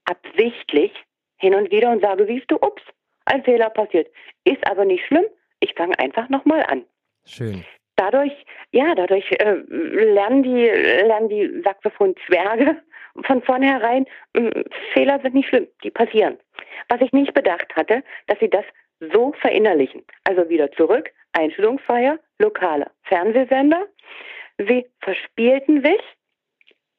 [0.04, 0.92] absichtlich
[1.38, 2.82] hin und wieder und sage, siehst du, ups,
[3.24, 4.08] ein Fehler passiert.
[4.44, 5.26] Ist aber nicht schlimm,
[5.60, 6.84] ich fange einfach nochmal an.
[7.26, 7.64] Schön.
[7.96, 8.32] Dadurch,
[8.72, 12.82] ja, dadurch äh, lernen die, lernen die Saxophon-Zwerge
[13.24, 16.38] von vornherein, äh, Fehler sind nicht schlimm, die passieren.
[16.88, 18.64] Was ich nicht bedacht hatte, dass sie das
[19.00, 20.04] so verinnerlichen.
[20.24, 23.86] Also wieder zurück, Einschulungsfeier, lokale Fernsehsender.
[24.58, 26.00] Sie verspielten sich,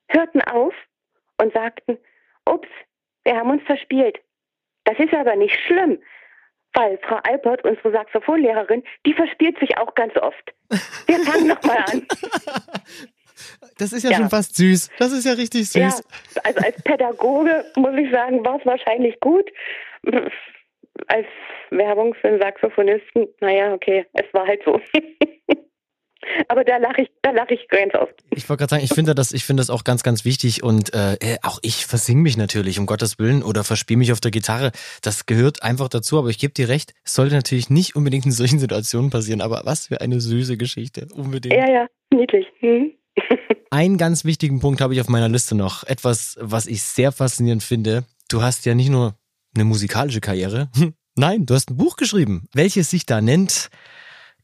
[0.09, 0.73] hörten auf
[1.41, 1.97] und sagten,
[2.45, 2.69] ups,
[3.23, 4.19] wir haben uns verspielt.
[4.83, 5.99] Das ist aber nicht schlimm,
[6.73, 10.53] weil Frau Alpert, unsere Saxophonlehrerin, die verspielt sich auch ganz oft.
[11.07, 12.07] Wir fangen nochmal an.
[13.77, 14.89] Das ist ja, ja, schon fast süß.
[14.99, 16.03] Das ist ja richtig süß.
[16.35, 19.49] Ja, also als Pädagoge muss ich sagen, war es wahrscheinlich gut.
[21.07, 21.27] Als
[21.69, 24.81] Werbung für einen Saxophonisten, naja, okay, es war halt so.
[26.47, 28.13] Aber da lache ich, da lache ich ganz oft.
[28.31, 30.93] Ich wollte gerade sagen, ich finde das, ich finde das auch ganz, ganz wichtig und
[30.93, 34.31] äh, äh auch ich versinge mich natürlich, um Gottes Willen, oder verspiele mich auf der
[34.31, 34.71] Gitarre.
[35.01, 38.31] Das gehört einfach dazu, aber ich gebe dir recht, es sollte natürlich nicht unbedingt in
[38.31, 41.55] solchen Situationen passieren, aber was für eine süße Geschichte, unbedingt.
[41.55, 42.47] Ja, ja, niedlich.
[42.59, 42.93] Hm.
[43.69, 45.83] Einen ganz wichtigen Punkt habe ich auf meiner Liste noch.
[45.83, 48.05] Etwas, was ich sehr faszinierend finde.
[48.29, 49.15] Du hast ja nicht nur
[49.55, 50.69] eine musikalische Karriere.
[51.15, 53.69] Nein, du hast ein Buch geschrieben, welches sich da nennt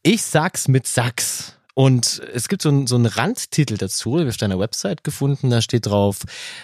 [0.02, 1.58] Ich sag's mit Sax.
[1.74, 5.86] Und es gibt so, einen, so einen Randtitel dazu, auf deiner Website gefunden, da steht
[5.86, 6.20] drauf,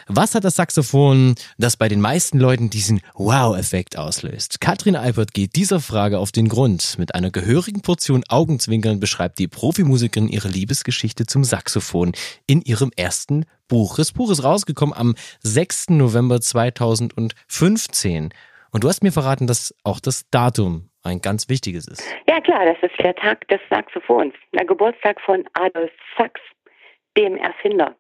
[0.07, 4.61] was hat das Saxophon, das bei den meisten Leuten diesen Wow-Effekt auslöst?
[4.61, 6.97] Katrin Alpert geht dieser Frage auf den Grund.
[6.97, 12.13] Mit einer gehörigen Portion Augenzwinkern beschreibt die Profimusikerin ihre Liebesgeschichte zum Saxophon
[12.47, 13.97] in ihrem ersten Buch.
[13.97, 15.91] Das Buch ist rausgekommen am 6.
[15.91, 18.31] November 2015.
[18.71, 22.03] Und du hast mir verraten, dass auch das Datum ein ganz wichtiges ist.
[22.29, 26.41] Ja klar, das ist der Tag des Saxophons, der Geburtstag von Adolf Sax,
[27.17, 27.97] dem Erfinder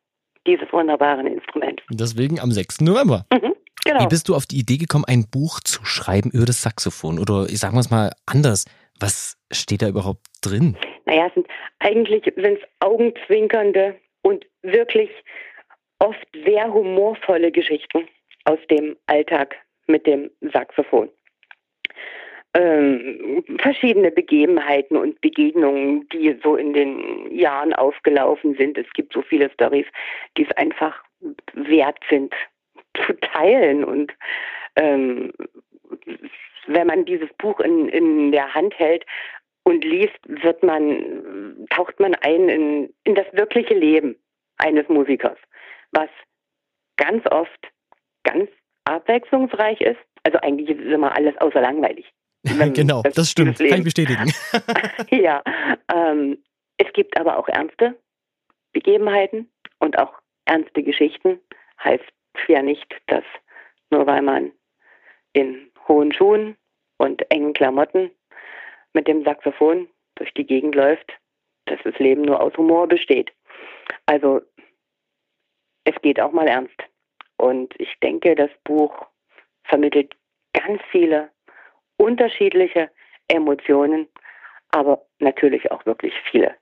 [0.46, 1.82] dieses wunderbaren Instruments.
[1.90, 2.82] Deswegen am 6.
[2.82, 3.26] November.
[3.32, 4.00] Mhm, genau.
[4.00, 7.18] Wie bist du auf die Idee gekommen, ein Buch zu schreiben über das Saxophon?
[7.18, 8.64] Oder ich sage es mal anders,
[8.98, 10.76] was steht da überhaupt drin?
[11.06, 11.46] Naja, es sind,
[11.78, 15.10] eigentlich sind es augenzwinkernde und wirklich
[15.98, 18.08] oft sehr humorvolle Geschichten
[18.44, 19.54] aus dem Alltag
[19.86, 21.10] mit dem Saxophon
[22.54, 28.76] ähm, verschiedene Begebenheiten und Begegnungen, die so in den Jahren aufgelaufen sind.
[28.76, 29.86] Es gibt so viele Stories,
[30.36, 31.02] die es einfach
[31.52, 32.34] wert sind
[32.96, 33.84] zu teilen.
[33.84, 34.12] Und
[34.76, 35.32] ähm,
[36.66, 39.04] wenn man dieses Buch in, in der Hand hält
[39.62, 44.16] und liest, wird man, taucht man ein in, in das wirkliche Leben
[44.58, 45.38] eines Musikers,
[45.92, 46.08] was
[46.96, 47.68] ganz oft
[48.24, 48.50] ganz
[48.84, 50.00] abwechslungsreich ist.
[50.24, 52.12] Also eigentlich ist immer alles außer langweilig.
[52.74, 54.32] genau, das, das stimmt, kann ich bestätigen.
[55.10, 55.42] ja,
[55.92, 56.38] ähm,
[56.78, 57.98] es gibt aber auch ernste
[58.72, 60.14] Begebenheiten und auch
[60.46, 61.40] ernste Geschichten.
[61.82, 62.04] Heißt
[62.48, 63.24] ja nicht, dass
[63.90, 64.52] nur weil man
[65.32, 66.56] in hohen Schuhen
[66.98, 68.10] und engen Klamotten
[68.92, 71.12] mit dem Saxophon durch die Gegend läuft,
[71.66, 73.32] dass das Leben nur aus Humor besteht.
[74.06, 74.40] Also
[75.84, 76.76] es geht auch mal ernst.
[77.36, 79.06] Und ich denke, das Buch
[79.64, 80.14] vermittelt
[80.52, 81.30] ganz viele
[82.00, 82.88] unterschiedliche
[83.28, 84.08] Emotionen,
[84.70, 86.54] aber natürlich auch wirklich viele,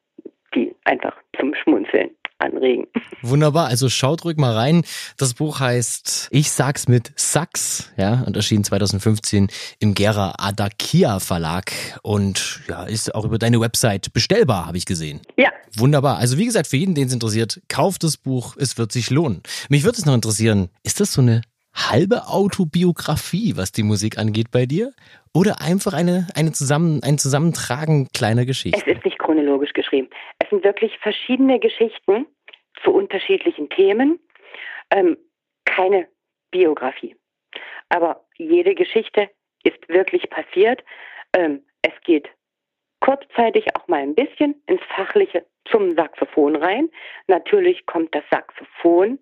[0.54, 2.86] die einfach zum Schmunzeln anregen.
[3.22, 4.82] Wunderbar, also schaut ruhig mal rein.
[5.16, 9.48] Das Buch heißt Ich sag's mit Sax, ja, und erschien 2015
[9.80, 11.72] im Gera Adakia Verlag
[12.02, 15.20] und ja, ist auch über deine Website bestellbar, habe ich gesehen.
[15.36, 15.50] Ja.
[15.76, 16.18] Wunderbar.
[16.18, 19.42] Also wie gesagt, für jeden, den es interessiert, kauft das Buch, es wird sich lohnen.
[19.68, 21.42] Mich würde es noch interessieren, ist das so eine
[21.78, 24.92] halbe Autobiografie, was die Musik angeht bei dir?
[25.34, 28.80] Oder einfach eine, eine zusammen, ein Zusammentragen kleiner Geschichten?
[28.80, 30.08] Es ist nicht chronologisch geschrieben.
[30.38, 32.26] Es sind wirklich verschiedene Geschichten
[32.82, 34.18] zu unterschiedlichen Themen.
[34.90, 35.16] Ähm,
[35.64, 36.08] keine
[36.50, 37.16] Biografie.
[37.88, 39.30] Aber jede Geschichte
[39.62, 40.82] ist wirklich passiert.
[41.34, 42.28] Ähm, es geht
[43.00, 46.90] kurzzeitig auch mal ein bisschen ins Fachliche zum Saxophon rein.
[47.26, 49.18] Natürlich kommt das Saxophon,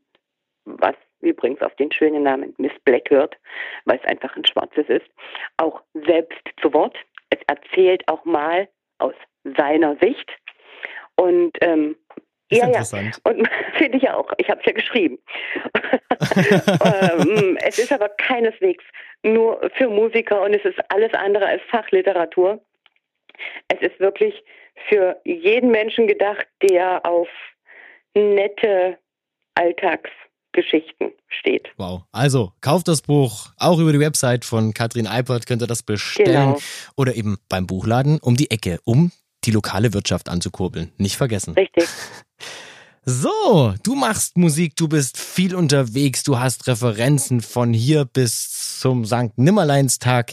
[0.65, 0.95] was
[1.27, 3.37] übrigens auf den schönen Namen Miss Black hört,
[3.85, 5.07] weil es einfach ein schwarzes ist,
[5.57, 6.97] auch selbst zu Wort.
[7.31, 9.15] Es erzählt auch mal aus
[9.57, 10.31] seiner Sicht.
[11.17, 11.97] Und ähm,
[12.51, 12.83] ja, ja.
[13.25, 14.33] Und finde ich ja auch.
[14.39, 15.19] Ich habe es ja geschrieben.
[16.85, 18.85] ähm, es ist aber keineswegs
[19.23, 22.63] nur für Musiker und es ist alles andere als Fachliteratur.
[23.69, 24.45] Es ist wirklich
[24.89, 27.29] für jeden Menschen gedacht, der auf
[28.15, 28.99] nette
[29.55, 30.11] Alltags
[30.57, 31.69] Geschichten steht.
[31.77, 32.03] Wow.
[32.11, 36.55] Also kauft das Buch auch über die Website von Katrin Eipert, könnt ihr das bestellen.
[36.55, 36.59] Genau.
[36.97, 39.13] Oder eben beim Buchladen um die Ecke, um
[39.45, 40.91] die lokale Wirtschaft anzukurbeln.
[40.99, 41.55] Nicht vergessen.
[41.55, 41.87] Richtig.
[43.09, 49.05] So, du machst Musik, du bist viel unterwegs, du hast Referenzen von hier bis zum
[49.05, 49.31] St.
[49.37, 50.33] Nimmerleinstag.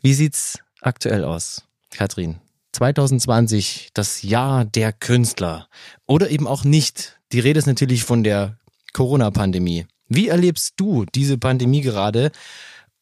[0.00, 2.36] Wie sieht's aktuell aus, Katrin?
[2.70, 5.68] 2020, das Jahr der Künstler.
[6.06, 7.18] Oder eben auch nicht.
[7.32, 8.57] Die Rede ist natürlich von der
[8.92, 9.86] Corona-Pandemie.
[10.08, 12.30] Wie erlebst du diese Pandemie gerade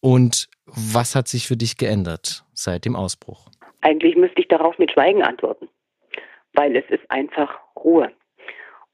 [0.01, 3.49] und was hat sich für dich geändert seit dem Ausbruch?
[3.81, 5.69] Eigentlich müsste ich darauf mit Schweigen antworten,
[6.55, 8.11] weil es ist einfach Ruhe.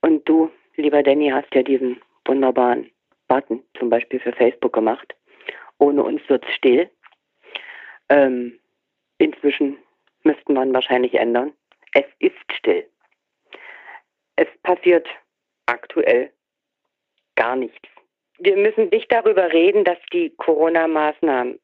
[0.03, 2.91] Und du, lieber Danny, hast ja diesen wunderbaren
[3.29, 5.15] Button zum Beispiel für Facebook gemacht.
[5.79, 6.91] Ohne uns wird es still.
[8.09, 8.59] Ähm,
[9.19, 9.79] inzwischen
[10.25, 11.53] müsste man wahrscheinlich ändern.
[11.93, 12.87] Es ist still.
[14.37, 15.09] Es passiert
[15.67, 16.33] aktuell
[17.37, 17.89] gar nichts.
[18.39, 21.59] Wir müssen nicht darüber reden, dass die Corona-Maßnahmen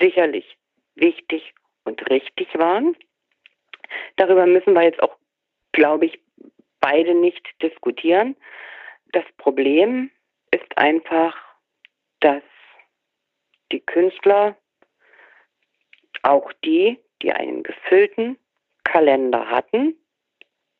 [0.00, 0.56] sicherlich
[0.94, 2.96] wichtig und richtig waren.
[4.16, 5.16] Darüber müssen wir jetzt auch,
[5.72, 6.20] glaube ich,
[6.80, 8.36] beide nicht diskutieren.
[9.12, 10.10] Das Problem
[10.50, 11.36] ist einfach,
[12.20, 12.42] dass
[13.72, 14.56] die Künstler,
[16.22, 18.38] auch die, die einen gefüllten
[18.84, 19.94] Kalender hatten,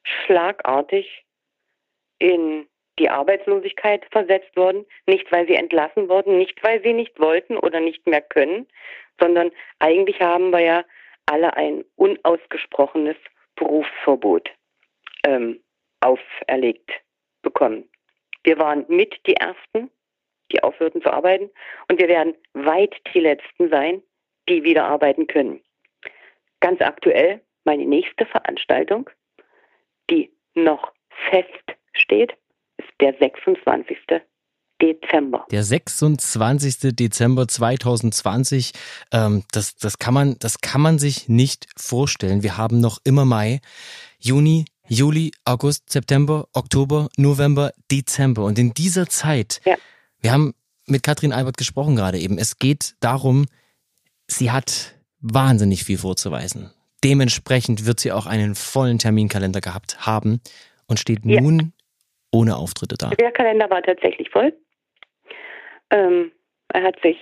[0.03, 1.25] schlagartig
[2.19, 2.67] in
[3.01, 7.81] die Arbeitslosigkeit versetzt worden, nicht weil sie entlassen wurden, nicht weil sie nicht wollten oder
[7.81, 8.69] nicht mehr können,
[9.19, 10.85] sondern eigentlich haben wir ja
[11.27, 13.17] alle ein unausgesprochenes
[13.57, 14.51] Berufsverbot
[15.25, 15.61] ähm,
[16.01, 16.91] auferlegt
[17.43, 17.89] bekommen.
[18.45, 19.91] Wir waren mit die Ersten,
[20.53, 21.51] die aufhörten zu arbeiten
[21.89, 24.03] und wir werden weit die Letzten sein,
[24.49, 25.63] die wieder arbeiten können.
[26.61, 29.09] Ganz aktuell meine nächste Veranstaltung,
[30.11, 30.93] die noch
[31.31, 32.37] feststeht,
[33.01, 33.97] der 26.
[34.81, 35.47] Dezember.
[35.51, 36.95] Der 26.
[36.95, 38.73] Dezember 2020,
[39.13, 42.43] ähm, das, das, kann man, das kann man sich nicht vorstellen.
[42.43, 43.61] Wir haben noch immer Mai,
[44.19, 48.45] Juni, Juli, August, September, Oktober, November, Dezember.
[48.45, 49.77] Und in dieser Zeit, ja.
[50.21, 50.55] wir haben
[50.87, 53.47] mit Katrin Albert gesprochen gerade eben, es geht darum,
[54.27, 56.71] sie hat wahnsinnig viel vorzuweisen.
[57.05, 60.41] Dementsprechend wird sie auch einen vollen Terminkalender gehabt haben
[60.87, 61.41] und steht ja.
[61.41, 61.73] nun
[62.33, 63.11] ohne Auftritte da.
[63.11, 64.53] Der Kalender war tatsächlich voll.
[65.91, 66.33] Ähm,
[66.73, 67.19] er hat sich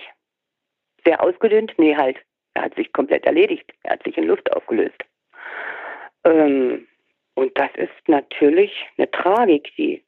[1.05, 1.73] sehr ausgedünnt.
[1.77, 2.17] Nee, halt.
[2.53, 3.71] Er hat sich komplett erledigt.
[3.83, 4.97] Er hat sich in Luft aufgelöst.
[6.25, 6.87] Ähm,
[7.35, 10.03] und das ist natürlich eine Tragik, die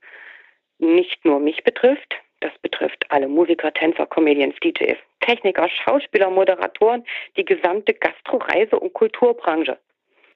[0.80, 7.06] nicht nur mich betrifft, Das betrifft alle Musiker, Tänzer, Comedians, DJs, Techniker, Schauspieler, Moderatoren,
[7.38, 9.78] die gesamte Gastro-, Reise- und Kulturbranche.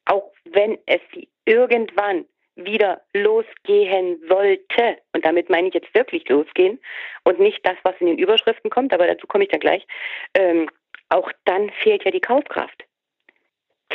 [0.06, 1.02] Auch wenn es
[1.46, 2.26] irgendwann
[2.56, 6.80] wieder losgehen sollte, und damit meine ich jetzt wirklich losgehen
[7.24, 9.86] und nicht das, was in den Überschriften kommt, aber dazu komme ich dann gleich,
[10.34, 10.70] ähm,
[11.10, 12.86] auch dann fehlt ja die Kaufkraft.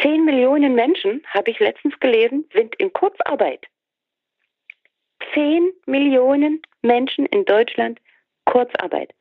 [0.01, 3.67] Zehn Millionen Menschen, habe ich letztens gelesen, sind in Kurzarbeit.
[5.35, 8.01] Zehn Millionen Menschen in Deutschland
[8.45, 9.13] Kurzarbeit.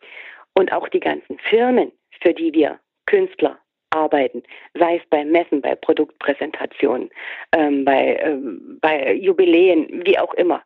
[0.53, 3.59] Und auch die ganzen Firmen, für die wir Künstler
[3.91, 7.09] arbeiten, sei es bei Messen, bei Produktpräsentationen,
[7.51, 10.63] ähm, bei, ähm, bei Jubiläen, wie auch immer,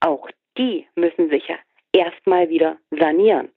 [0.00, 1.56] auch die müssen sich ja
[1.92, 3.50] erstmal wieder sanieren.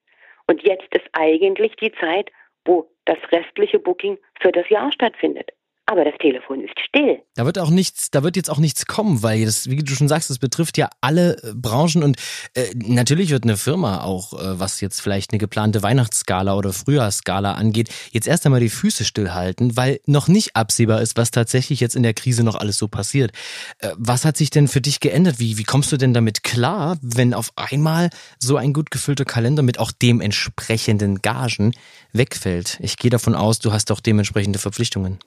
[0.48, 2.32] Und jetzt ist eigentlich die Zeit,
[2.66, 5.52] wo das restliche Booking für das Jahr stattfindet
[5.88, 7.22] aber das Telefon ist still.
[7.36, 10.08] Da wird auch nichts, da wird jetzt auch nichts kommen, weil das, wie du schon
[10.08, 12.18] sagst, das betrifft ja alle äh, Branchen und
[12.56, 17.54] äh, natürlich wird eine Firma auch, äh, was jetzt vielleicht eine geplante Weihnachtsskala oder Frühjahrsskala
[17.54, 21.96] angeht, jetzt erst einmal die Füße stillhalten, weil noch nicht absehbar ist, was tatsächlich jetzt
[21.96, 23.32] in der Krise noch alles so passiert.
[23.80, 25.40] Äh, was hat sich denn für dich geändert?
[25.40, 28.10] Wie, wie kommst du denn damit klar, wenn auf einmal
[28.40, 31.74] so ein gut gefüllter Kalender mit auch dementsprechenden Gagen
[32.12, 32.80] wegfällt?
[32.82, 35.20] Ich gehe davon aus, du hast auch dementsprechende Verpflichtungen.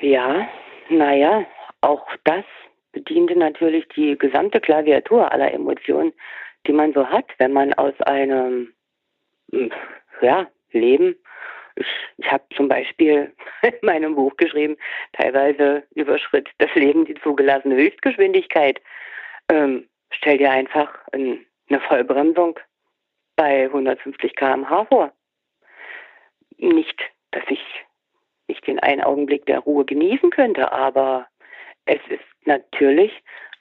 [0.00, 0.48] Ja,
[0.88, 1.46] naja,
[1.80, 2.44] auch das
[2.92, 6.12] bediente natürlich die gesamte Klaviatur aller Emotionen,
[6.66, 8.72] die man so hat, wenn man aus einem
[9.50, 9.70] hm,
[10.20, 11.16] ja, Leben,
[11.76, 11.86] ich,
[12.18, 14.76] ich habe zum Beispiel in meinem Buch geschrieben,
[15.12, 18.80] teilweise überschritt das Leben die zugelassene Höchstgeschwindigkeit.
[19.50, 22.58] Ähm, stell dir einfach ein, eine Vollbremsung
[23.36, 25.12] bei 150 km/h vor.
[26.56, 27.00] Nicht,
[27.32, 27.83] dass ich
[28.48, 31.26] nicht den einen Augenblick der Ruhe genießen könnte, aber
[31.86, 33.12] es ist natürlich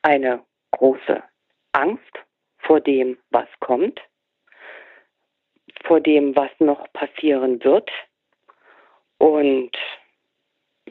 [0.01, 1.23] eine große
[1.73, 2.19] Angst
[2.59, 3.99] vor dem, was kommt,
[5.83, 7.89] vor dem, was noch passieren wird.
[9.17, 9.71] Und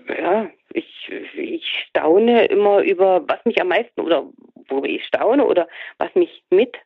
[0.08, 4.28] ja, ich, ich staune immer über, was mich am meisten oder
[4.68, 5.68] wo ich staune oder
[5.98, 6.76] was mich mit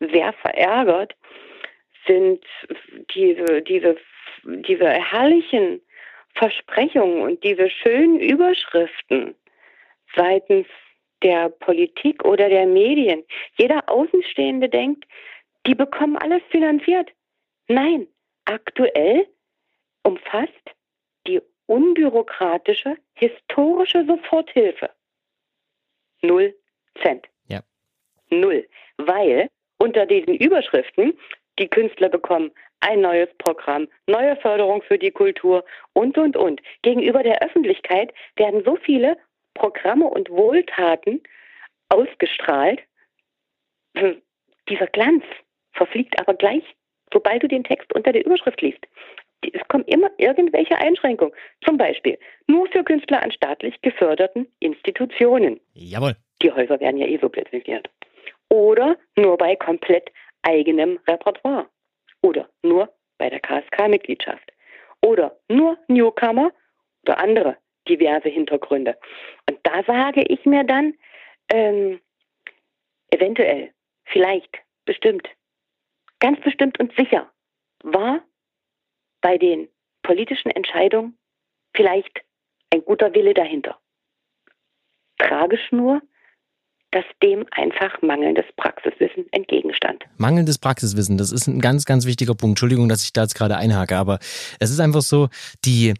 [0.00, 1.14] sehr verärgert,
[2.06, 2.44] sind
[3.14, 3.96] diese, diese,
[4.44, 5.82] diese herrlichen
[6.34, 9.34] Versprechungen und diese schönen Überschriften
[10.14, 10.66] seitens
[11.22, 13.24] der Politik oder der Medien.
[13.56, 15.04] Jeder Außenstehende denkt,
[15.66, 17.10] die bekommen alles finanziert.
[17.68, 18.06] Nein,
[18.46, 19.26] aktuell
[20.02, 20.74] umfasst
[21.26, 24.90] die unbürokratische historische Soforthilfe
[26.22, 26.54] null
[27.02, 27.26] Cent.
[27.48, 27.62] Ja.
[28.30, 28.66] Null.
[28.96, 31.18] Weil unter diesen Überschriften
[31.58, 32.50] die Künstler bekommen
[32.80, 36.60] ein neues Programm, neue Förderung für die Kultur und, und, und.
[36.82, 39.16] Gegenüber der Öffentlichkeit werden so viele
[39.54, 41.22] Programme und Wohltaten
[41.88, 42.80] ausgestrahlt.
[44.68, 45.24] Dieser Glanz
[45.72, 46.62] verfliegt aber gleich,
[47.12, 48.86] sobald du den Text unter der Überschrift liest.
[49.52, 51.34] Es kommen immer irgendwelche Einschränkungen.
[51.64, 55.60] Zum Beispiel nur für Künstler an staatlich geförderten Institutionen.
[55.72, 56.14] Jawohl.
[56.42, 57.88] Die Häuser werden ja eh so subventioniert.
[58.48, 60.10] Oder nur bei komplett
[60.42, 61.68] eigenem Repertoire
[62.22, 64.52] oder nur bei der KSK-Mitgliedschaft
[65.02, 66.52] oder nur Newcomer
[67.02, 67.56] oder andere
[67.88, 68.96] diverse Hintergründe.
[69.48, 70.94] Und da sage ich mir dann,
[71.50, 72.00] ähm,
[73.10, 73.72] eventuell,
[74.04, 75.28] vielleicht, bestimmt,
[76.20, 77.30] ganz bestimmt und sicher,
[77.82, 78.22] war
[79.20, 79.68] bei den
[80.02, 81.18] politischen Entscheidungen
[81.74, 82.20] vielleicht
[82.72, 83.78] ein guter Wille dahinter.
[85.18, 86.00] Tragisch nur,
[86.92, 90.04] dass dem einfach mangelndes Praxiswissen entgegenstand.
[90.16, 92.52] Mangelndes Praxiswissen, das ist ein ganz, ganz wichtiger Punkt.
[92.52, 94.18] Entschuldigung, dass ich da jetzt gerade einhake, aber
[94.58, 95.28] es ist einfach so,
[95.64, 95.94] die,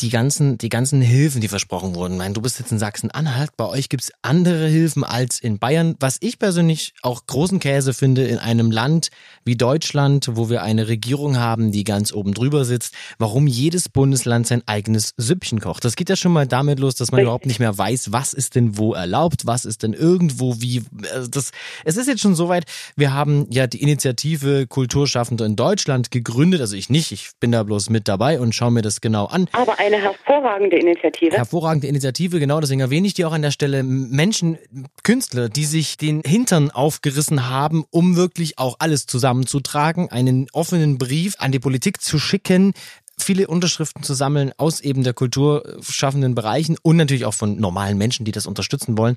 [0.00, 2.14] die ganzen, die ganzen Hilfen, die versprochen wurden.
[2.14, 5.94] Ich meine, du bist jetzt in Sachsen-Anhalt, bei euch gibt's andere Hilfen als in Bayern,
[6.00, 9.10] was ich persönlich auch großen Käse finde in einem Land
[9.44, 14.48] wie Deutschland, wo wir eine Regierung haben, die ganz oben drüber sitzt, warum jedes Bundesland
[14.48, 15.84] sein eigenes Süppchen kocht.
[15.84, 17.26] Das geht ja schon mal damit los, dass man Richtig.
[17.26, 20.82] überhaupt nicht mehr weiß, was ist denn wo erlaubt, was ist denn irgendwo wie.
[21.12, 21.52] Also das,
[21.84, 22.64] es ist jetzt schon soweit,
[22.96, 27.62] wir haben ja die Initiative Kulturschaffende in Deutschland gegründet, also ich nicht, ich bin da
[27.62, 29.46] bloß mit dabei und schaue mir das genau an.
[29.52, 31.36] Aber eine hervorragende Initiative.
[31.36, 33.82] Hervorragende Initiative, genau, deswegen erwähne ich die auch an der Stelle.
[33.82, 34.58] Menschen,
[35.02, 41.36] Künstler, die sich den Hintern aufgerissen haben, um wirklich auch alles zusammenzutragen, einen offenen Brief
[41.38, 42.72] an die Politik zu schicken,
[43.18, 48.24] viele Unterschriften zu sammeln aus eben der kulturschaffenden Bereichen und natürlich auch von normalen Menschen,
[48.24, 49.16] die das unterstützen wollen.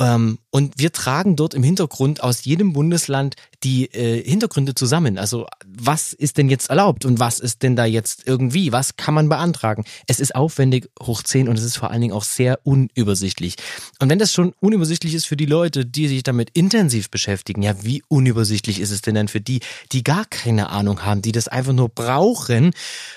[0.00, 5.18] Ähm, und wir tragen dort im Hintergrund aus jedem Bundesland die äh, Hintergründe zusammen.
[5.18, 8.72] Also was ist denn jetzt erlaubt und was ist denn da jetzt irgendwie?
[8.72, 9.84] Was kann man beantragen?
[10.06, 13.56] Es ist aufwendig hoch 10 und es ist vor allen Dingen auch sehr unübersichtlich.
[14.00, 17.74] Und wenn das schon unübersichtlich ist für die Leute, die sich damit intensiv beschäftigen, ja,
[17.82, 19.60] wie unübersichtlich ist es denn dann für die,
[19.92, 22.72] die gar keine Ahnung haben, die das einfach nur brauchen?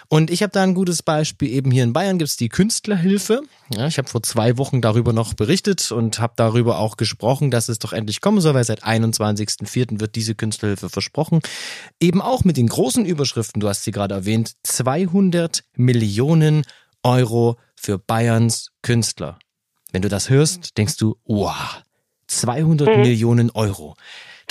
[0.08, 1.50] Und ich habe da ein gutes Beispiel.
[1.50, 3.42] Eben hier in Bayern gibt's die Künstlerhilfe.
[3.74, 7.70] Ja, ich habe vor zwei Wochen darüber noch berichtet und habe darüber auch gesprochen, dass
[7.70, 10.00] es doch endlich kommen soll, weil seit 21.04.
[10.00, 11.40] wird diese Künstlerhilfe versprochen.
[12.00, 16.64] Eben auch mit den großen Überschriften, du hast sie gerade erwähnt, 200 Millionen
[17.04, 19.40] Euro für Bayerns Künstler.
[19.92, 21.82] Wenn du das hörst, denkst du, wow,
[22.28, 23.02] 200 mhm.
[23.02, 23.96] Millionen Euro.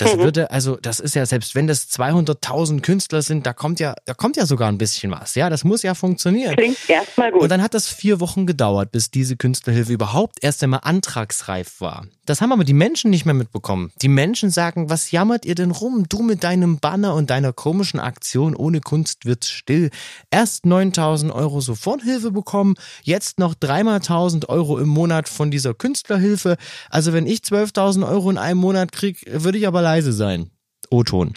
[0.01, 0.21] Das mhm.
[0.21, 4.13] würde, also, das ist ja, selbst wenn das 200.000 Künstler sind, da kommt ja, da
[4.13, 5.35] kommt ja sogar ein bisschen was.
[5.35, 6.55] Ja, das muss ja funktionieren.
[6.55, 7.41] Klingt erstmal gut.
[7.43, 12.05] Und dann hat das vier Wochen gedauert, bis diese Künstlerhilfe überhaupt erst einmal antragsreif war.
[12.31, 13.91] Das haben aber die Menschen nicht mehr mitbekommen.
[14.01, 16.05] Die Menschen sagen, was jammert ihr denn rum?
[16.07, 19.89] Du mit deinem Banner und deiner komischen Aktion ohne Kunst wird's still.
[20.29, 26.55] Erst 9000 Euro Soforthilfe bekommen, jetzt noch dreimal 1000 Euro im Monat von dieser Künstlerhilfe.
[26.89, 30.51] Also wenn ich 12.000 Euro in einem Monat krieg, würde ich aber leise sein.
[30.89, 31.33] O-Ton.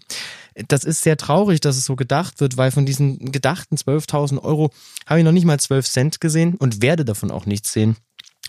[0.68, 4.70] Das ist sehr traurig, dass es so gedacht wird, weil von diesen gedachten 12.000 Euro
[5.06, 7.96] habe ich noch nicht mal 12 Cent gesehen und werde davon auch nichts sehen.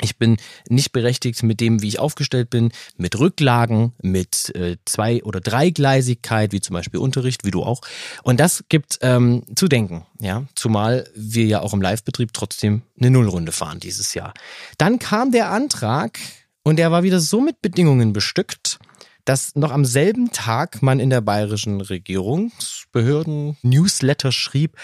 [0.02, 0.38] Ich bin
[0.68, 6.52] nicht berechtigt mit dem, wie ich aufgestellt bin, mit Rücklagen, mit äh, zwei- oder dreigleisigkeit,
[6.52, 7.80] wie zum Beispiel Unterricht, wie du auch.
[8.24, 10.44] Und das gibt ähm, zu denken, ja.
[10.54, 14.34] Zumal wir ja auch im Live-Betrieb trotzdem eine Nullrunde fahren dieses Jahr.
[14.78, 16.20] Dann kam der Antrag
[16.64, 18.80] und der war wieder so mit Bedingungen bestückt,
[19.24, 24.78] dass noch am selben Tag man in der bayerischen Regierungsbehörden Newsletter schrieb,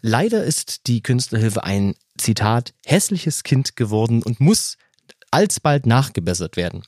[0.00, 4.76] leider ist die Künstlerhilfe ein Zitat hässliches Kind geworden und muss
[5.30, 6.82] alsbald nachgebessert werden.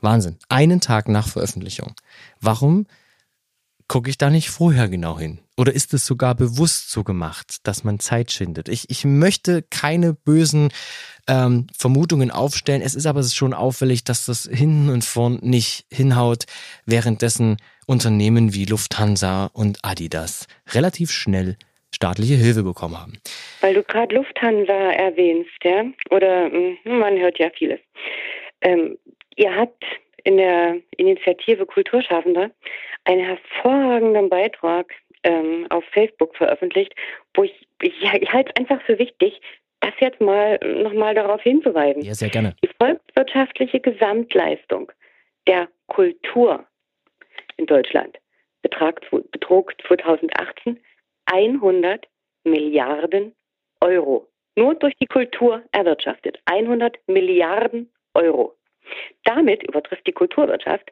[0.00, 0.38] Wahnsinn.
[0.48, 1.94] Einen Tag nach Veröffentlichung.
[2.40, 2.86] Warum
[3.88, 5.40] gucke ich da nicht vorher genau hin?
[5.56, 8.68] Oder ist es sogar bewusst so gemacht, dass man Zeit schindet?
[8.68, 10.70] Ich, ich möchte keine bösen
[11.26, 12.82] ähm, Vermutungen aufstellen.
[12.82, 16.44] Es ist aber schon auffällig, dass das hinten und vorn nicht hinhaut,
[16.86, 17.56] währenddessen
[17.86, 21.56] Unternehmen wie Lufthansa und Adidas relativ schnell
[21.94, 23.12] staatliche Hilfe bekommen haben.
[23.60, 25.84] Weil du gerade Lufthansa erwähnst, ja?
[26.10, 27.80] Oder hm, man hört ja vieles.
[28.60, 28.98] Ähm,
[29.36, 29.84] ihr habt
[30.24, 32.50] in der Initiative Kulturschaffende
[33.04, 34.92] einen hervorragenden Beitrag
[35.22, 36.94] ähm, auf Facebook veröffentlicht,
[37.34, 39.40] wo ich, ich, ich halte es einfach für wichtig,
[39.80, 42.02] das jetzt mal nochmal darauf hinzuweisen.
[42.02, 42.56] Ja, sehr gerne.
[42.64, 44.90] Die volkswirtschaftliche Gesamtleistung
[45.46, 46.64] der Kultur
[47.56, 48.18] in Deutschland
[48.62, 50.80] betrag, betrug 2018
[51.26, 52.06] 100
[52.44, 53.34] Milliarden
[53.80, 54.28] Euro.
[54.56, 56.38] Nur durch die Kultur erwirtschaftet.
[56.44, 58.56] 100 Milliarden Euro.
[59.24, 60.90] Damit übertrifft die Kulturwirtschaft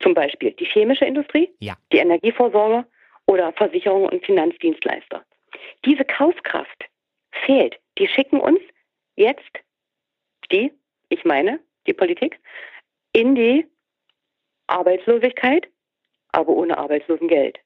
[0.00, 1.76] zum Beispiel die chemische Industrie, ja.
[1.92, 2.86] die Energieversorger
[3.26, 5.24] oder Versicherungen und Finanzdienstleister.
[5.84, 6.84] Diese Kaufkraft
[7.44, 7.78] fehlt.
[7.98, 8.60] Die schicken uns
[9.16, 9.50] jetzt,
[10.52, 10.72] die,
[11.08, 12.38] ich meine, die Politik,
[13.12, 13.66] in die
[14.66, 15.66] Arbeitslosigkeit,
[16.32, 17.58] aber ohne Arbeitslosengeld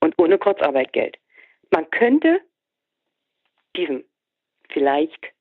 [0.00, 1.16] und ohne Kurzarbeitgeld.
[1.70, 2.40] Man könnte
[3.76, 4.04] diesem
[4.70, 5.32] vielleicht,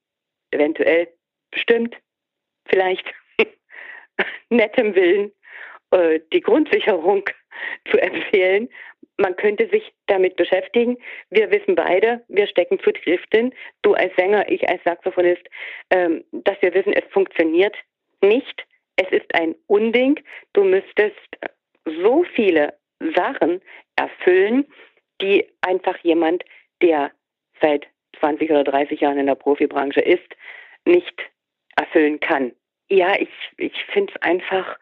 [0.52, 1.08] eventuell,
[1.52, 1.96] bestimmt,
[2.68, 3.06] vielleicht
[4.50, 5.32] nettem Willen
[5.92, 7.24] äh, die Grundsicherung
[7.92, 8.70] zu empfehlen.
[9.18, 10.98] Man könnte sich damit beschäftigen.
[11.30, 13.54] Wir wissen beide, wir stecken zu tief drin.
[13.82, 15.48] Du als Sänger, ich als Saxophonist,
[15.90, 17.76] ähm, dass wir wissen, es funktioniert
[18.22, 18.66] nicht.
[18.98, 20.20] Es ist ein Unding.
[20.54, 21.16] Du müsstest
[21.86, 22.74] so viele
[23.16, 23.62] Sachen
[23.96, 24.66] erfüllen,
[25.22, 26.44] die einfach jemand,
[26.82, 27.12] der
[27.62, 27.88] seit
[28.20, 30.28] 20 oder 30 Jahren in der Profibranche ist,
[30.86, 31.16] nicht
[31.76, 32.54] erfüllen kann.
[32.90, 34.78] Ja, ich, ich finde es einfach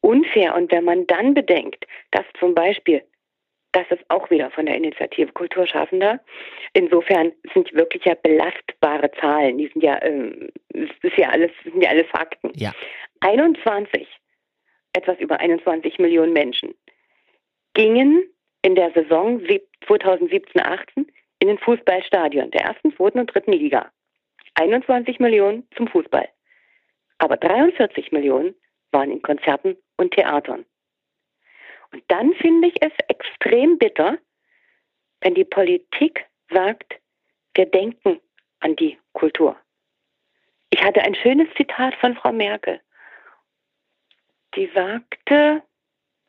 [0.00, 0.54] unfair.
[0.54, 3.02] Und wenn man dann bedenkt, dass zum Beispiel,
[3.72, 6.20] das ist auch wieder von der Initiative Kulturschaffender,
[6.74, 11.90] insofern sind wirklich ja belastbare Zahlen, die sind ja, ähm, ist ja alles, sind ja
[11.90, 12.52] alles Fakten.
[12.54, 12.72] Ja.
[13.20, 14.06] 21,
[14.92, 16.74] etwas über 21 Millionen Menschen
[17.74, 18.28] gingen
[18.64, 19.40] in der Saison
[19.86, 21.06] 2017-18
[21.40, 23.92] in den Fußballstadion der ersten, zweiten und dritten Liga.
[24.54, 26.26] 21 Millionen zum Fußball.
[27.18, 28.54] Aber 43 Millionen
[28.90, 30.64] waren in Konzerten und Theatern.
[31.92, 34.16] Und dann finde ich es extrem bitter,
[35.20, 36.94] wenn die Politik sagt,
[37.54, 38.18] wir denken
[38.60, 39.56] an die Kultur.
[40.70, 42.80] Ich hatte ein schönes Zitat von Frau Merkel.
[44.54, 45.62] Die sagte,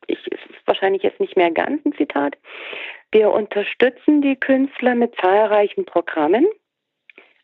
[0.06, 0.18] ich,
[0.64, 2.36] wahrscheinlich jetzt nicht mehr ganz ein Zitat,
[3.12, 6.46] Wir unterstützen die Künstler mit zahlreichen Programmen,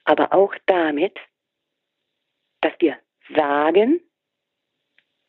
[0.04, 1.18] aber auch damit,
[2.60, 2.98] dass wir
[3.34, 4.00] sagen,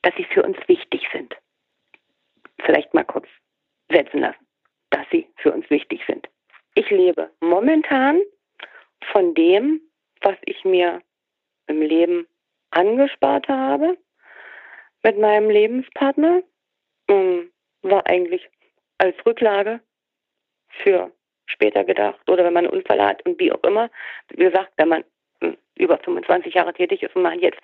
[0.02, 1.36] dass sie für uns wichtig sind.
[2.64, 3.28] Vielleicht mal kurz
[3.90, 4.46] setzen lassen,
[4.90, 6.28] dass sie für uns wichtig sind.
[6.76, 8.22] Ich lebe momentan
[9.12, 9.82] von dem,
[10.22, 11.02] was ich mir
[11.68, 12.28] im Leben
[12.72, 13.98] angespart habe
[15.04, 16.44] mit meinem Lebenspartner.
[17.08, 17.52] Ähm,
[17.82, 18.50] war eigentlich
[18.98, 19.82] als Rücklage
[20.70, 21.12] für
[21.46, 23.90] später gedacht oder wenn man einen Unfall hat und wie auch immer.
[24.30, 25.04] Wie gesagt, wenn man
[25.42, 27.60] hm, über 25 Jahre tätig ist und man jetzt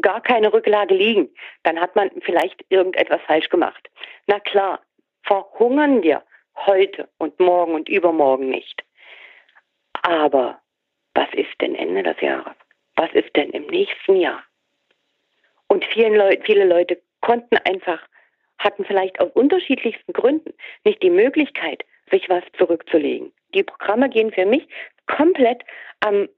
[0.00, 1.28] gar keine Rücklage liegen,
[1.62, 3.88] dann hat man vielleicht irgendetwas falsch gemacht.
[4.26, 4.80] Na klar,
[5.22, 6.22] verhungern wir
[6.66, 8.82] heute und morgen und übermorgen nicht.
[10.02, 10.60] Aber
[11.14, 12.54] was ist denn Ende des Jahres?
[12.96, 14.42] Was ist denn im nächsten Jahr?
[15.68, 18.00] Und vielen Leut, viele Leute konnten einfach,
[18.60, 20.52] hatten vielleicht aus unterschiedlichsten Gründen
[20.84, 23.32] nicht die Möglichkeit, sich was zurückzulegen.
[23.54, 24.68] Die Programme gehen für mich
[25.06, 25.62] komplett
[26.00, 26.28] am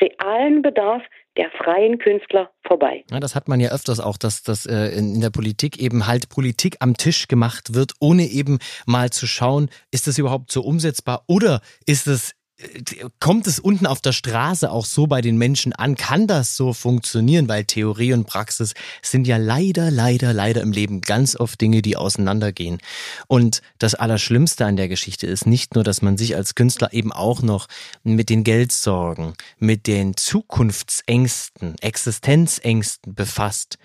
[0.00, 1.02] realen Bedarf
[1.36, 3.04] der freien Künstler vorbei.
[3.10, 6.28] Ja, das hat man ja öfters auch, dass das äh, in, der Politik eben halt
[6.28, 11.24] Politik am Tisch gemacht wird, ohne eben mal zu schauen, ist das überhaupt so umsetzbar
[11.26, 12.32] oder ist es
[13.20, 15.94] kommt es unten auf der Straße auch so bei den Menschen an?
[15.94, 17.48] Kann das so funktionieren?
[17.48, 21.96] Weil Theorie und Praxis sind ja leider, leider, leider im Leben ganz oft Dinge, die
[21.96, 22.78] auseinandergehen.
[23.28, 27.12] Und das Allerschlimmste an der Geschichte ist nicht nur, dass man sich als Künstler eben
[27.12, 27.68] auch noch
[28.02, 33.78] mit den Geldsorgen, mit den Zukunftsängsten, Existenzängsten befasst.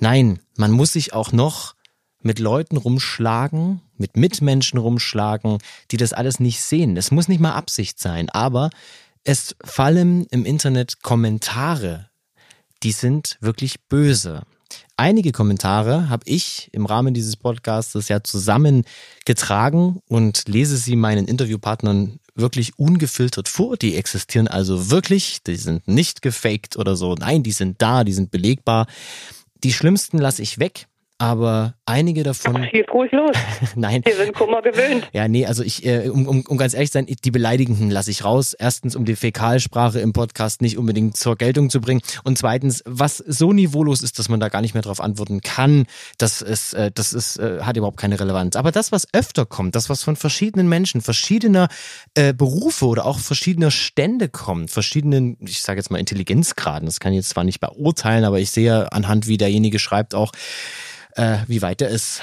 [0.00, 1.74] Nein, man muss sich auch noch
[2.22, 5.58] mit Leuten rumschlagen, mit Mitmenschen rumschlagen,
[5.90, 6.96] die das alles nicht sehen.
[6.96, 8.70] Es muss nicht mal Absicht sein, aber
[9.24, 12.08] es fallen im Internet Kommentare,
[12.82, 14.42] die sind wirklich böse.
[14.96, 22.18] Einige Kommentare habe ich im Rahmen dieses Podcasts ja zusammengetragen und lese sie meinen Interviewpartnern
[22.34, 23.76] wirklich ungefiltert vor.
[23.76, 27.14] Die existieren also wirklich, die sind nicht gefaked oder so.
[27.14, 28.86] Nein, die sind da, die sind belegbar.
[29.64, 30.86] Die schlimmsten lasse ich weg,
[31.18, 32.64] aber einige davon.
[32.70, 33.36] Schieß ruhig los.
[33.74, 34.02] Nein.
[34.04, 35.08] Wir sind Kummer gewöhnt.
[35.12, 38.12] Ja, nee, also ich, äh, um, um, um ganz ehrlich zu sein, die Beleidigenden lasse
[38.12, 38.54] ich raus.
[38.54, 42.02] Erstens, um die Fäkalsprache im Podcast nicht unbedingt zur Geltung zu bringen.
[42.22, 45.86] Und zweitens, was so niveaulos ist, dass man da gar nicht mehr drauf antworten kann,
[46.18, 48.54] das ist, äh, das ist, äh, hat überhaupt keine Relevanz.
[48.54, 51.68] Aber das, was öfter kommt, das, was von verschiedenen Menschen, verschiedener
[52.14, 57.12] äh, Berufe oder auch verschiedener Stände kommt, verschiedenen, ich sage jetzt mal Intelligenzgraden, das kann
[57.12, 60.30] ich jetzt zwar nicht beurteilen, aber ich sehe anhand, wie derjenige schreibt, auch,
[61.14, 62.20] äh, wie weit er ist.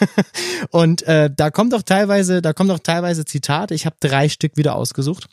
[0.70, 3.74] und äh, da kommt auch teilweise, da kommt auch teilweise Zitate.
[3.74, 5.28] Ich habe drei Stück wieder ausgesucht.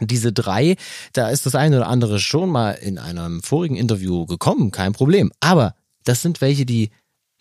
[0.00, 0.76] Diese drei,
[1.12, 5.32] da ist das eine oder andere schon mal in einem vorigen Interview gekommen, kein Problem.
[5.40, 6.90] Aber das sind welche, die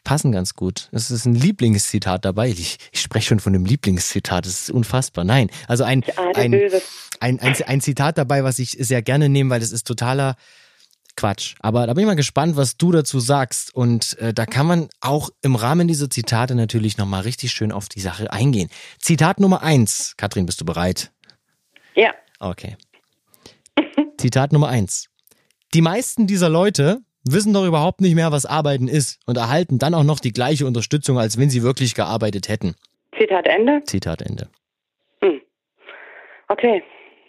[0.03, 0.89] passen ganz gut.
[0.91, 2.49] Es ist ein Lieblingszitat dabei.
[2.49, 4.45] Ich, ich spreche schon von einem Lieblingszitat.
[4.45, 5.23] Das ist unfassbar.
[5.23, 6.03] Nein, also ein,
[6.35, 6.53] ein,
[7.19, 10.35] ein, ein, ein Zitat dabei, was ich sehr gerne nehme, weil das ist totaler
[11.15, 11.55] Quatsch.
[11.59, 13.73] Aber da bin ich mal gespannt, was du dazu sagst.
[13.75, 17.89] Und äh, da kann man auch im Rahmen dieser Zitate natürlich nochmal richtig schön auf
[17.89, 18.69] die Sache eingehen.
[18.99, 20.15] Zitat Nummer eins.
[20.17, 21.11] Katrin, bist du bereit?
[21.95, 22.13] Ja.
[22.39, 22.77] Okay.
[24.17, 25.09] Zitat Nummer eins.
[25.73, 29.93] Die meisten dieser Leute wissen doch überhaupt nicht mehr, was Arbeiten ist und erhalten dann
[29.93, 32.75] auch noch die gleiche Unterstützung, als wenn sie wirklich gearbeitet hätten.
[33.17, 33.81] Zitat Ende?
[33.85, 34.49] Zitat Ende.
[35.21, 35.41] Hm.
[36.49, 36.83] Okay.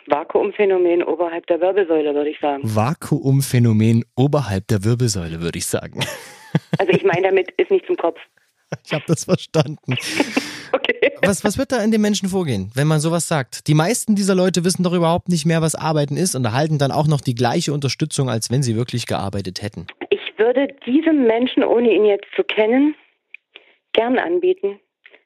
[0.07, 2.63] Vakuumphänomen oberhalb der Wirbelsäule, würde ich sagen.
[2.65, 6.01] Vakuumphänomen oberhalb der Wirbelsäule, würde ich sagen.
[6.79, 8.17] Also ich meine damit ist nicht zum Kopf.
[8.85, 9.97] Ich habe das verstanden.
[10.73, 11.13] okay.
[11.21, 13.67] Was, was wird da in den Menschen vorgehen, wenn man sowas sagt?
[13.67, 16.93] Die meisten dieser Leute wissen doch überhaupt nicht mehr, was Arbeiten ist und erhalten dann
[16.93, 19.89] auch noch die gleiche Unterstützung, als wenn sie wirklich gearbeitet hätten.
[20.11, 22.95] Ich würde diesem Menschen, ohne ihn jetzt zu kennen,
[23.95, 24.79] gern anbieten,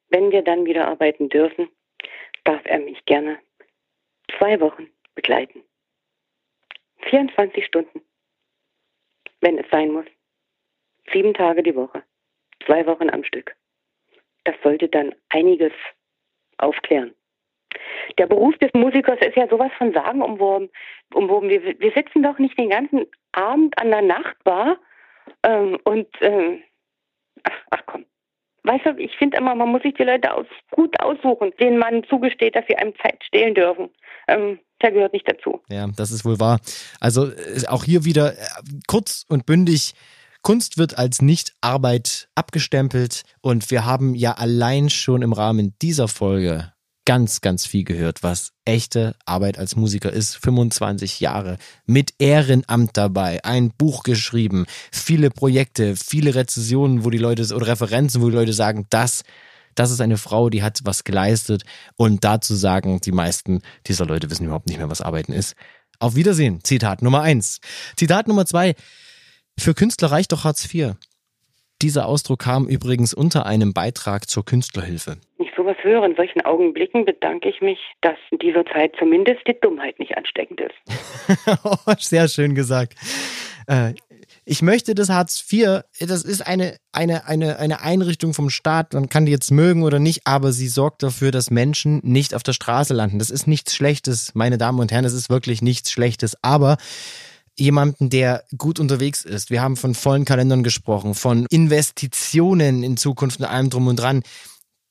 [0.08, 1.68] wenn wir dann wieder arbeiten dürfen,
[2.44, 3.38] darf er mich gerne
[4.36, 5.62] zwei Wochen begleiten.
[7.08, 8.00] 24 Stunden,
[9.40, 10.06] wenn es sein muss.
[11.12, 12.02] Sieben Tage die Woche,
[12.66, 13.56] zwei Wochen am Stück.
[14.44, 15.72] Das sollte dann einiges
[16.58, 17.14] aufklären.
[18.18, 20.70] Der Beruf des Musikers ist ja sowas von Sagen umworben.
[21.14, 21.48] umworben.
[21.48, 24.78] Wir, wir sitzen doch nicht den ganzen Abend an der Nachtbar
[25.42, 26.62] ähm, und ähm,
[27.44, 28.06] ach, ach komm,
[28.64, 32.04] Weißt du, ich finde immer, man muss sich die Leute aus, gut aussuchen, denen man
[32.04, 33.90] zugesteht, dass sie einem Zeit stehlen dürfen.
[34.26, 35.60] Ähm, der gehört nicht dazu.
[35.68, 36.60] Ja, das ist wohl wahr.
[37.00, 37.30] Also
[37.68, 38.44] auch hier wieder äh,
[38.86, 39.94] kurz und bündig.
[40.42, 46.72] Kunst wird als Nicht-Arbeit abgestempelt und wir haben ja allein schon im Rahmen dieser Folge
[47.08, 50.36] ganz, ganz viel gehört, was echte Arbeit als Musiker ist.
[50.36, 51.56] 25 Jahre
[51.86, 58.20] mit Ehrenamt dabei, ein Buch geschrieben, viele Projekte, viele Rezensionen, wo die Leute oder Referenzen,
[58.20, 59.22] wo die Leute sagen, das
[59.74, 61.62] Das ist eine Frau, die hat was geleistet
[61.96, 65.54] und dazu sagen die meisten dieser Leute wissen überhaupt nicht mehr, was Arbeiten ist.
[66.00, 66.62] Auf Wiedersehen.
[66.62, 67.60] Zitat Nummer eins.
[67.96, 68.74] Zitat Nummer zwei.
[69.58, 70.96] Für Künstler reicht doch Hartz IV.
[71.80, 75.18] Dieser Ausdruck kam übrigens unter einem Beitrag zur Künstlerhilfe.
[75.36, 79.46] Wenn ich sowas höre, in solchen Augenblicken bedanke ich mich, dass in dieser Zeit zumindest
[79.46, 82.00] die Dummheit nicht ansteckend ist.
[82.08, 82.94] Sehr schön gesagt.
[83.68, 83.94] Äh,
[84.44, 89.08] ich möchte das Hartz IV, das ist eine, eine, eine, eine Einrichtung vom Staat, man
[89.08, 92.54] kann die jetzt mögen oder nicht, aber sie sorgt dafür, dass Menschen nicht auf der
[92.54, 93.18] Straße landen.
[93.18, 96.78] Das ist nichts Schlechtes, meine Damen und Herren, das ist wirklich nichts Schlechtes, aber
[97.58, 99.50] jemanden, der gut unterwegs ist.
[99.50, 104.22] Wir haben von vollen Kalendern gesprochen, von Investitionen in Zukunft und allem drum und dran.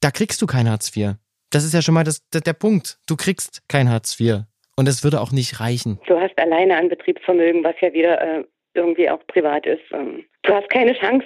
[0.01, 1.15] Da kriegst du kein Hartz IV.
[1.49, 2.99] Das ist ja schon mal das, der, der Punkt.
[3.07, 4.43] Du kriegst kein Hartz IV.
[4.75, 5.99] Und es würde auch nicht reichen.
[6.05, 8.43] Du hast alleine ein Betriebsvermögen, was ja wieder äh,
[8.75, 9.81] irgendwie auch privat ist.
[9.91, 11.25] Ähm, du hast keine Chance.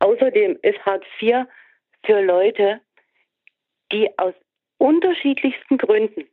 [0.00, 1.46] Außerdem ist Hartz IV
[2.04, 2.80] für Leute,
[3.92, 4.34] die aus
[4.78, 6.24] unterschiedlichsten Gründen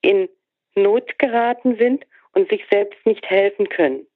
[0.00, 0.28] in
[0.74, 4.06] Not geraten sind und sich selbst nicht helfen können,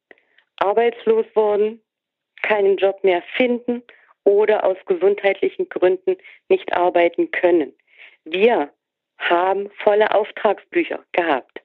[0.57, 1.83] arbeitslos worden,
[2.43, 3.83] keinen Job mehr finden
[4.25, 6.17] oder aus gesundheitlichen Gründen
[6.49, 7.75] nicht arbeiten können.
[8.25, 8.71] Wir
[9.19, 11.61] haben volle Auftragsbücher gehabt.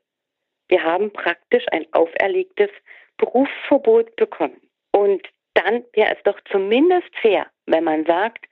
[0.67, 2.69] Wir haben praktisch ein auferlegtes
[3.17, 4.61] Berufsverbot bekommen.
[4.91, 8.45] Und dann wäre es doch zumindest fair, wenn man sagt,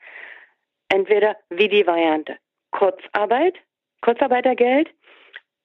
[0.90, 2.38] entweder wie die Variante
[2.72, 3.56] Kurzarbeit,
[4.02, 4.90] Kurzarbeitergeld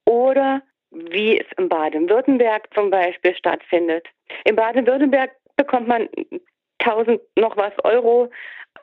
[0.04, 0.62] oder
[0.92, 4.06] wie es in Baden-Württemberg zum Beispiel stattfindet.
[4.44, 6.08] In Baden-Württemberg bekommt man
[6.78, 8.30] 1000 noch was Euro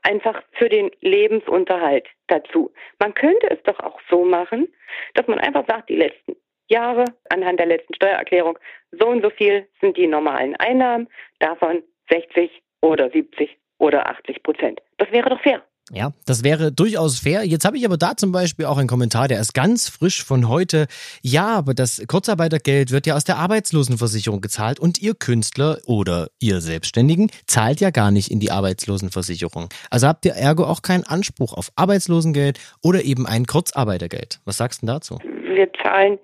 [0.03, 2.71] einfach für den Lebensunterhalt dazu.
[2.99, 4.67] Man könnte es doch auch so machen,
[5.15, 6.35] dass man einfach sagt, die letzten
[6.67, 8.57] Jahre anhand der letzten Steuererklärung,
[8.91, 14.81] so und so viel sind die normalen Einnahmen, davon 60 oder 70 oder 80 Prozent.
[14.97, 15.63] Das wäre doch fair.
[15.91, 17.43] Ja, das wäre durchaus fair.
[17.43, 20.47] Jetzt habe ich aber da zum Beispiel auch einen Kommentar, der ist ganz frisch von
[20.47, 20.87] heute.
[21.21, 26.61] Ja, aber das Kurzarbeitergeld wird ja aus der Arbeitslosenversicherung gezahlt und ihr Künstler oder ihr
[26.61, 29.69] Selbstständigen zahlt ja gar nicht in die Arbeitslosenversicherung.
[29.89, 34.39] Also habt ihr ergo auch keinen Anspruch auf Arbeitslosengeld oder eben ein Kurzarbeitergeld.
[34.45, 35.17] Was sagst du dazu?
[35.23, 36.19] Wir zahlen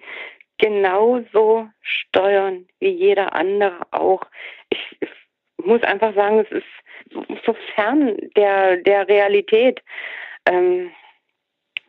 [0.60, 4.22] genauso Steuern wie jeder andere auch.
[4.70, 5.10] Ich, ich
[5.66, 6.66] muss einfach sagen, es ist
[7.46, 9.82] so fern der, der Realität.
[10.46, 10.92] Ähm,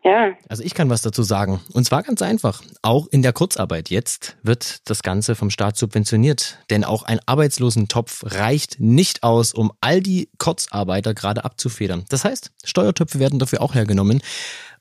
[0.06, 0.34] ja.
[0.48, 1.60] Also ich kann was dazu sagen.
[1.72, 2.62] Und zwar ganz einfach.
[2.82, 6.58] Auch in der Kurzarbeit jetzt wird das Ganze vom Staat subventioniert.
[6.70, 12.04] Denn auch ein Arbeitslosentopf reicht nicht aus, um all die Kurzarbeiter gerade abzufedern.
[12.08, 14.22] Das heißt, Steuertöpfe werden dafür auch hergenommen.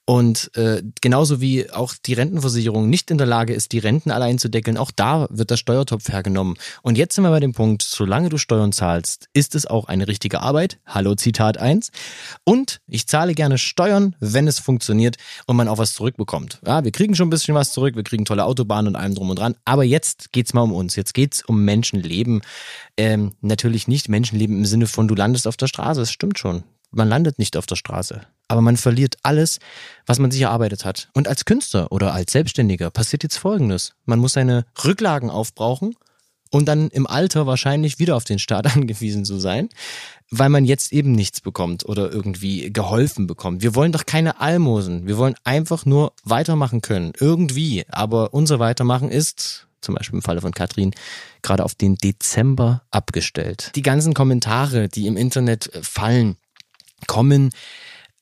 [0.06, 4.38] Und äh, genauso wie auch die Rentenversicherung nicht in der Lage ist, die Renten allein
[4.38, 6.58] zu deckeln, auch da wird der Steuertopf hergenommen.
[6.84, 10.08] Und jetzt sind wir bei dem Punkt, solange du Steuern zahlst, ist es auch eine
[10.08, 10.78] richtige Arbeit.
[10.86, 11.90] Hallo Zitat 1.
[12.44, 16.60] Und ich zahle gerne Steuern, wenn es funktioniert und man auch was zurückbekommt.
[16.66, 19.32] Ja, wir kriegen schon ein bisschen was zurück, wir kriegen tolle Autobahnen und allem drum
[19.32, 19.56] und dran.
[19.66, 20.96] Aber jetzt geht's mal um uns.
[20.96, 22.42] Jetzt geht's um Menschenleben.
[22.96, 26.00] Ähm, natürlich nicht Menschenleben im Sinne von, du landest auf der Straße.
[26.00, 26.64] Das stimmt schon.
[26.96, 29.60] Man landet nicht auf der Straße aber man verliert alles,
[30.06, 31.10] was man sich erarbeitet hat.
[31.14, 33.94] Und als Künstler oder als Selbstständiger passiert jetzt Folgendes.
[34.06, 35.96] Man muss seine Rücklagen aufbrauchen
[36.52, 39.70] und dann im Alter wahrscheinlich wieder auf den Staat angewiesen zu sein,
[40.30, 43.62] weil man jetzt eben nichts bekommt oder irgendwie geholfen bekommt.
[43.62, 45.08] Wir wollen doch keine Almosen.
[45.08, 47.14] Wir wollen einfach nur weitermachen können.
[47.20, 47.84] Irgendwie.
[47.90, 50.92] Aber unser Weitermachen ist, zum Beispiel im Falle von Katrin,
[51.42, 53.72] gerade auf den Dezember abgestellt.
[53.76, 56.38] Die ganzen Kommentare, die im Internet fallen,
[57.08, 57.52] kommen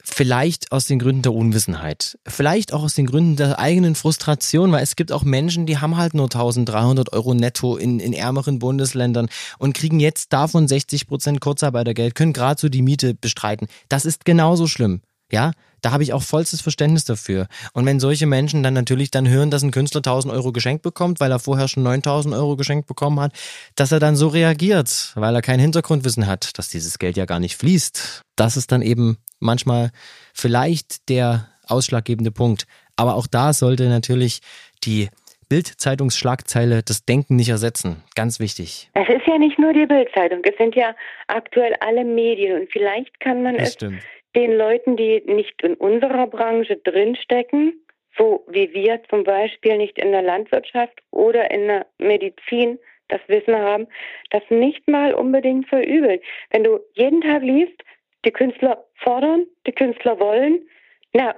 [0.06, 2.18] Vielleicht aus den Gründen der Unwissenheit.
[2.28, 5.96] Vielleicht auch aus den Gründen der eigenen Frustration, weil es gibt auch Menschen, die haben
[5.96, 9.30] halt nur 1300 Euro netto in, in ärmeren Bundesländern
[9.60, 13.68] und kriegen jetzt davon 60 Prozent Kurzarbeitergeld, können gerade so die Miete bestreiten.
[13.88, 15.00] Das ist genauso schlimm.
[15.34, 17.48] Ja, da habe ich auch vollstes Verständnis dafür.
[17.74, 21.20] Und wenn solche Menschen dann natürlich dann hören, dass ein Künstler 1000 Euro geschenkt bekommt,
[21.20, 23.34] weil er vorher schon 9000 Euro geschenkt bekommen hat,
[23.76, 27.40] dass er dann so reagiert, weil er kein Hintergrundwissen hat, dass dieses Geld ja gar
[27.40, 28.22] nicht fließt.
[28.36, 29.90] Das ist dann eben manchmal
[30.36, 32.68] vielleicht der ausschlaggebende Punkt.
[32.96, 34.42] Aber auch da sollte natürlich
[34.84, 35.10] die
[35.50, 38.04] Bild-Zeitungsschlagzeile das Denken nicht ersetzen.
[38.14, 38.92] Ganz wichtig.
[38.94, 43.20] Es ist ja nicht nur die Bild-Zeitung, es sind ja aktuell alle Medien und vielleicht
[43.20, 44.04] kann man das es stimmt.
[44.36, 47.74] Den Leuten, die nicht in unserer Branche drinstecken,
[48.18, 52.80] so wie wir zum Beispiel nicht in der Landwirtschaft oder in der Medizin
[53.10, 53.88] das Wissen haben,
[54.32, 56.20] das nicht mal unbedingt verübeln.
[56.52, 57.84] Wenn du jeden Tag liest,
[58.26, 60.68] die Künstler fordern, die Künstler wollen.
[61.14, 61.36] Na,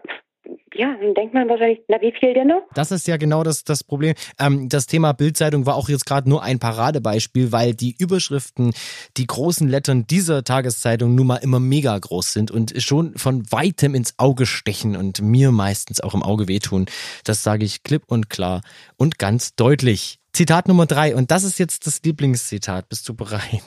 [0.73, 2.63] ja, dann denkt man wahrscheinlich, na, wie viel denn noch?
[2.73, 4.13] Das ist ja genau das, das Problem.
[4.39, 8.73] Ähm, das Thema Bildzeitung war auch jetzt gerade nur ein Paradebeispiel, weil die Überschriften,
[9.17, 13.95] die großen Lettern dieser Tageszeitung nun mal immer mega groß sind und schon von weitem
[13.95, 16.87] ins Auge stechen und mir meistens auch im Auge wehtun.
[17.23, 18.61] Das sage ich klipp und klar
[18.97, 20.19] und ganz deutlich.
[20.33, 22.89] Zitat Nummer drei, und das ist jetzt das Lieblingszitat.
[22.89, 23.63] Bist du bereit?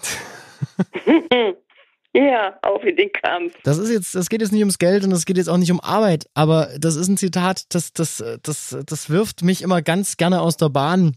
[2.15, 3.55] Ja, auf in den Kampf.
[3.65, 5.71] Das ist jetzt, das geht jetzt nicht ums Geld und das geht jetzt auch nicht
[5.71, 10.17] um Arbeit, aber das ist ein Zitat, das, das, das, das wirft mich immer ganz
[10.17, 11.17] gerne aus der Bahn.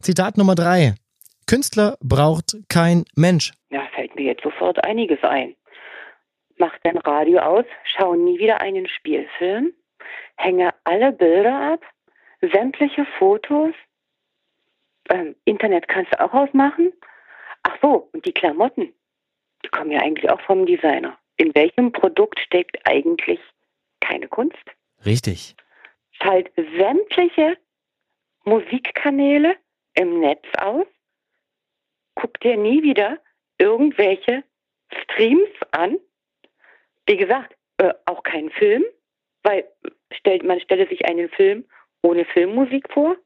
[0.00, 0.94] Zitat Nummer drei.
[1.46, 3.52] Künstler braucht kein Mensch.
[3.70, 5.54] Ja, fällt mir jetzt sofort einiges ein.
[6.58, 9.72] Mach dein Radio aus, schau nie wieder einen Spielfilm,
[10.36, 11.80] hänge alle Bilder ab,
[12.52, 13.74] sämtliche Fotos,
[15.08, 16.92] ähm, Internet kannst du auch ausmachen.
[17.62, 18.92] Ach so, und die Klamotten
[19.68, 21.18] die kommen ja eigentlich auch vom Designer.
[21.36, 23.38] In welchem Produkt steckt eigentlich
[24.00, 24.64] keine Kunst?
[25.04, 25.54] Richtig.
[26.12, 27.56] Schalt sämtliche
[28.44, 29.56] Musikkanäle
[29.94, 30.86] im Netz aus.
[32.14, 33.18] Guck dir nie wieder
[33.58, 34.42] irgendwelche
[35.02, 35.98] Streams an.
[37.06, 38.84] Wie gesagt, äh, auch kein Film,
[39.42, 39.68] weil
[40.12, 41.64] stellt, man stelle sich einen Film
[42.02, 43.16] ohne Filmmusik vor.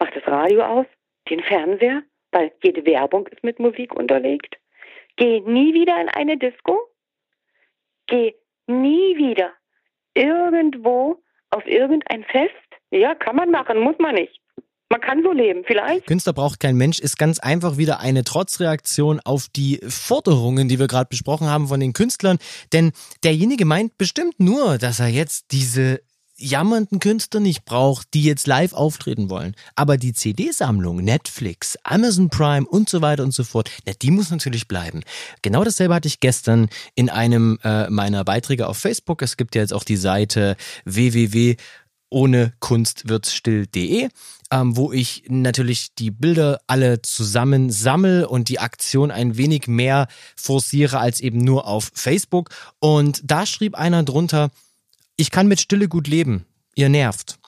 [0.00, 0.86] Macht das Radio aus,
[1.30, 4.58] den Fernseher, weil jede Werbung ist mit Musik unterlegt.
[5.18, 6.78] Geh nie wieder in eine Disco.
[8.06, 8.34] Geh
[8.66, 9.52] nie wieder
[10.14, 12.52] irgendwo auf irgendein Fest.
[12.90, 14.40] Ja, kann man machen, muss man nicht.
[14.90, 16.06] Man kann so leben, vielleicht.
[16.06, 20.86] Künstler braucht kein Mensch ist ganz einfach wieder eine Trotzreaktion auf die Forderungen, die wir
[20.86, 22.38] gerade besprochen haben von den Künstlern.
[22.72, 22.92] Denn
[23.22, 26.00] derjenige meint bestimmt nur, dass er jetzt diese
[26.38, 29.54] jammernden Künstler nicht braucht, die jetzt live auftreten wollen.
[29.74, 34.30] Aber die CD-Sammlung, Netflix, Amazon Prime und so weiter und so fort, na, die muss
[34.30, 35.02] natürlich bleiben.
[35.42, 39.22] Genau dasselbe hatte ich gestern in einem äh, meiner Beiträge auf Facebook.
[39.22, 41.56] Es gibt ja jetzt auch die Seite www
[42.10, 44.08] ohne Kunst wird's still.de,
[44.50, 50.08] ähm, wo ich natürlich die Bilder alle zusammen sammel und die Aktion ein wenig mehr
[50.36, 52.50] forciere als eben nur auf Facebook.
[52.78, 54.50] Und da schrieb einer drunter,
[55.18, 56.46] ich kann mit Stille gut leben.
[56.74, 57.38] Ihr nervt.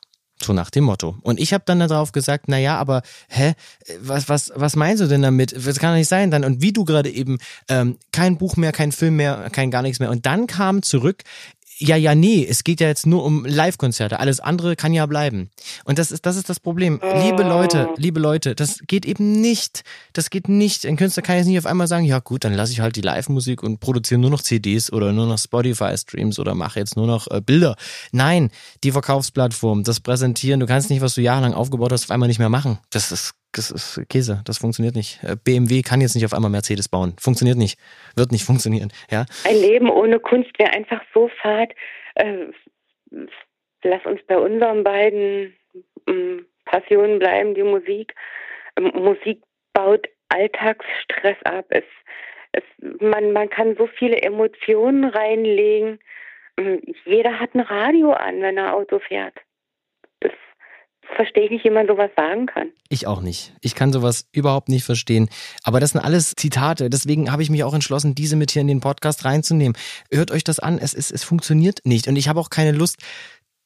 [0.42, 1.16] So nach dem Motto.
[1.22, 3.52] Und ich habe dann darauf gesagt, na ja, aber hä,
[4.00, 5.54] was, was, was meinst du denn damit?
[5.54, 6.44] Das kann doch nicht sein dann.
[6.44, 10.00] Und wie du gerade eben, ähm, kein Buch mehr, kein Film mehr, kein gar nichts
[10.00, 10.10] mehr.
[10.10, 11.24] Und dann kam zurück,
[11.80, 14.20] ja, ja, nee, es geht ja jetzt nur um Live-Konzerte.
[14.20, 15.50] Alles andere kann ja bleiben.
[15.84, 17.00] Und das ist, das ist das Problem.
[17.22, 17.94] Liebe Leute, oh.
[17.96, 19.82] liebe Leute, das geht eben nicht.
[20.12, 20.84] Das geht nicht.
[20.84, 23.00] Ein Künstler kann jetzt nicht auf einmal sagen, ja gut, dann lasse ich halt die
[23.00, 27.28] Live-Musik und produziere nur noch CDs oder nur noch Spotify-Streams oder mache jetzt nur noch
[27.30, 27.76] äh, Bilder.
[28.12, 28.50] Nein,
[28.84, 32.38] die Verkaufsplattform, das Präsentieren, du kannst nicht, was du jahrelang aufgebaut hast, auf einmal nicht
[32.38, 32.78] mehr machen.
[32.90, 35.22] Das ist das ist Käse, das funktioniert nicht.
[35.22, 37.14] Äh, BMW kann jetzt nicht auf einmal Mercedes bauen.
[37.18, 37.78] Funktioniert nicht.
[38.16, 38.92] Wird nicht funktionieren.
[39.10, 39.26] Ja?
[39.44, 41.72] Ein Leben ohne Kunst wäre einfach so fad.
[42.14, 42.46] Äh,
[43.82, 45.54] lass uns bei unseren beiden
[46.06, 48.14] äh, Passionen bleiben, die Musik.
[48.76, 49.42] Ähm, Musik
[49.72, 51.66] baut Alltagsstress ab.
[51.70, 51.84] Es,
[52.52, 52.62] es,
[53.00, 55.98] man, man kann so viele Emotionen reinlegen.
[56.56, 59.34] Ähm, jeder hat ein Radio an, wenn er Auto fährt
[61.16, 62.70] verstehe ich nicht, wie man sowas sagen kann.
[62.88, 63.52] Ich auch nicht.
[63.60, 65.28] Ich kann sowas überhaupt nicht verstehen.
[65.62, 66.90] Aber das sind alles Zitate.
[66.90, 69.76] Deswegen habe ich mich auch entschlossen, diese mit hier in den Podcast reinzunehmen.
[70.10, 70.78] Hört euch das an.
[70.78, 72.08] Es, es, es funktioniert nicht.
[72.08, 72.98] Und ich habe auch keine Lust,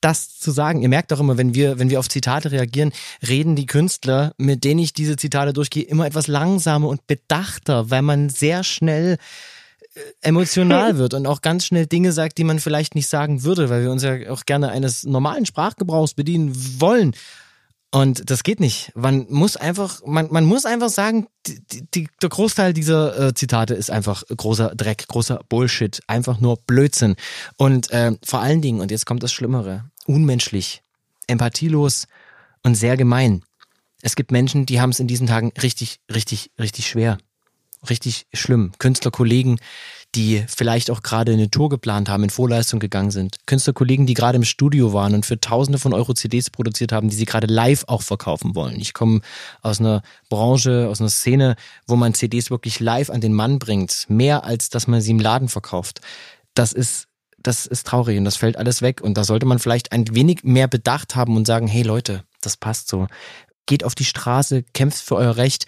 [0.01, 0.83] das zu sagen.
[0.83, 2.93] Ihr merkt doch immer, wenn wir, wenn wir auf Zitate reagieren,
[3.27, 8.03] reden die Künstler, mit denen ich diese Zitate durchgehe, immer etwas langsamer und bedachter, weil
[8.03, 9.17] man sehr schnell
[10.21, 13.83] emotional wird und auch ganz schnell Dinge sagt, die man vielleicht nicht sagen würde, weil
[13.83, 17.15] wir uns ja auch gerne eines normalen Sprachgebrauchs bedienen wollen.
[17.93, 18.91] Und das geht nicht.
[18.97, 23.75] Man muss einfach, man, man muss einfach sagen, die, die, der Großteil dieser äh, Zitate
[23.75, 27.15] ist einfach großer Dreck, großer Bullshit, einfach nur Blödsinn.
[27.57, 30.83] Und äh, vor allen Dingen, und jetzt kommt das Schlimmere, unmenschlich,
[31.29, 32.09] empathielos
[32.65, 33.45] und sehr gemein.
[34.03, 37.19] Es gibt Menschen, die haben es in diesen Tagen richtig, richtig, richtig schwer.
[37.89, 38.73] Richtig schlimm.
[38.79, 39.61] Künstlerkollegen,
[40.15, 43.37] die vielleicht auch gerade eine Tour geplant haben, in Vorleistung gegangen sind.
[43.47, 47.17] Künstlerkollegen, die gerade im Studio waren und für Tausende von Euro CDs produziert haben, die
[47.17, 48.81] sie gerade live auch verkaufen wollen.
[48.81, 49.21] Ich komme
[49.63, 51.57] aus einer Branche, aus einer Szene,
[51.87, 54.07] wo man CDs wirklich live an den Mann bringt.
[54.09, 56.01] Mehr als, dass man sie im Laden verkauft.
[56.55, 57.09] Das ist
[57.45, 59.01] das ist traurig und das fällt alles weg.
[59.03, 62.57] Und da sollte man vielleicht ein wenig mehr Bedacht haben und sagen, hey Leute, das
[62.57, 63.07] passt so.
[63.67, 65.67] Geht auf die Straße, kämpft für euer Recht.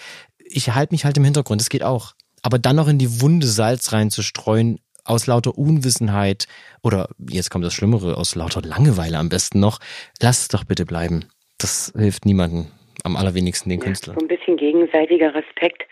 [0.48, 2.14] Ich halte mich halt im Hintergrund, das geht auch
[2.46, 6.46] aber dann noch in die Wunde Salz reinzustreuen, aus lauter Unwissenheit
[6.82, 9.80] oder jetzt kommt das Schlimmere, aus lauter Langeweile am besten noch,
[10.22, 11.24] lass es doch bitte bleiben.
[11.58, 12.66] Das hilft niemandem,
[13.02, 14.16] am allerwenigsten den ja, Künstlern.
[14.18, 15.86] So ein bisschen gegenseitiger Respekt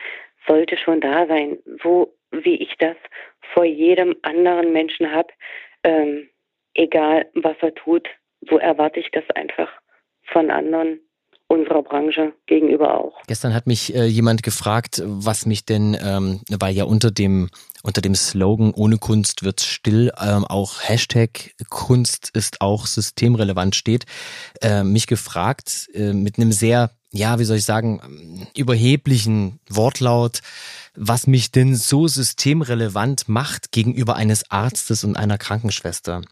[0.47, 1.59] sollte schon da sein.
[1.83, 2.97] So wie ich das
[3.53, 5.29] vor jedem anderen Menschen habe,
[5.83, 6.29] ähm,
[6.75, 8.07] egal was er tut,
[8.49, 9.71] so erwarte ich das einfach
[10.25, 11.01] von anderen
[11.47, 13.21] unserer Branche gegenüber auch.
[13.27, 17.49] Gestern hat mich äh, jemand gefragt, was mich denn, ähm, weil ja unter dem
[17.83, 24.07] unter dem Slogan ohne Kunst wird still ähm, auch Hashtag Kunst ist auch systemrelevant steht,
[24.63, 30.41] äh, mich gefragt äh, mit einem sehr ja, wie soll ich sagen, überheblichen Wortlaut,
[30.97, 36.23] was mich denn so systemrelevant macht gegenüber eines Arztes und einer Krankenschwester.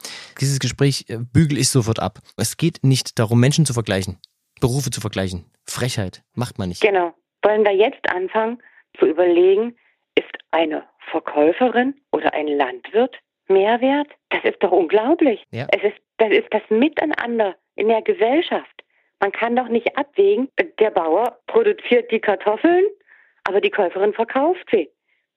[0.40, 2.20] Dieses Gespräch äh, bügel ich sofort ab.
[2.36, 4.18] Es geht nicht darum, Menschen zu vergleichen,
[4.60, 5.50] Berufe zu vergleichen.
[5.66, 6.82] Frechheit macht man nicht.
[6.82, 7.14] Genau.
[7.42, 8.62] Wollen wir jetzt anfangen
[8.98, 9.76] zu überlegen,
[10.14, 13.16] ist eine Verkäuferin oder ein Landwirt
[13.48, 14.08] mehr wert?
[14.30, 15.44] Das ist doch unglaublich.
[15.50, 15.66] Ja.
[15.72, 18.82] Es ist, das ist das Miteinander in der Gesellschaft.
[19.20, 20.48] Man kann doch nicht abwägen,
[20.80, 22.84] der Bauer produziert die Kartoffeln,
[23.44, 24.90] aber die Käuferin verkauft sie.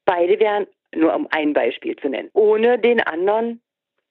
[0.05, 3.61] Beide wären, nur um ein Beispiel zu nennen, ohne den anderen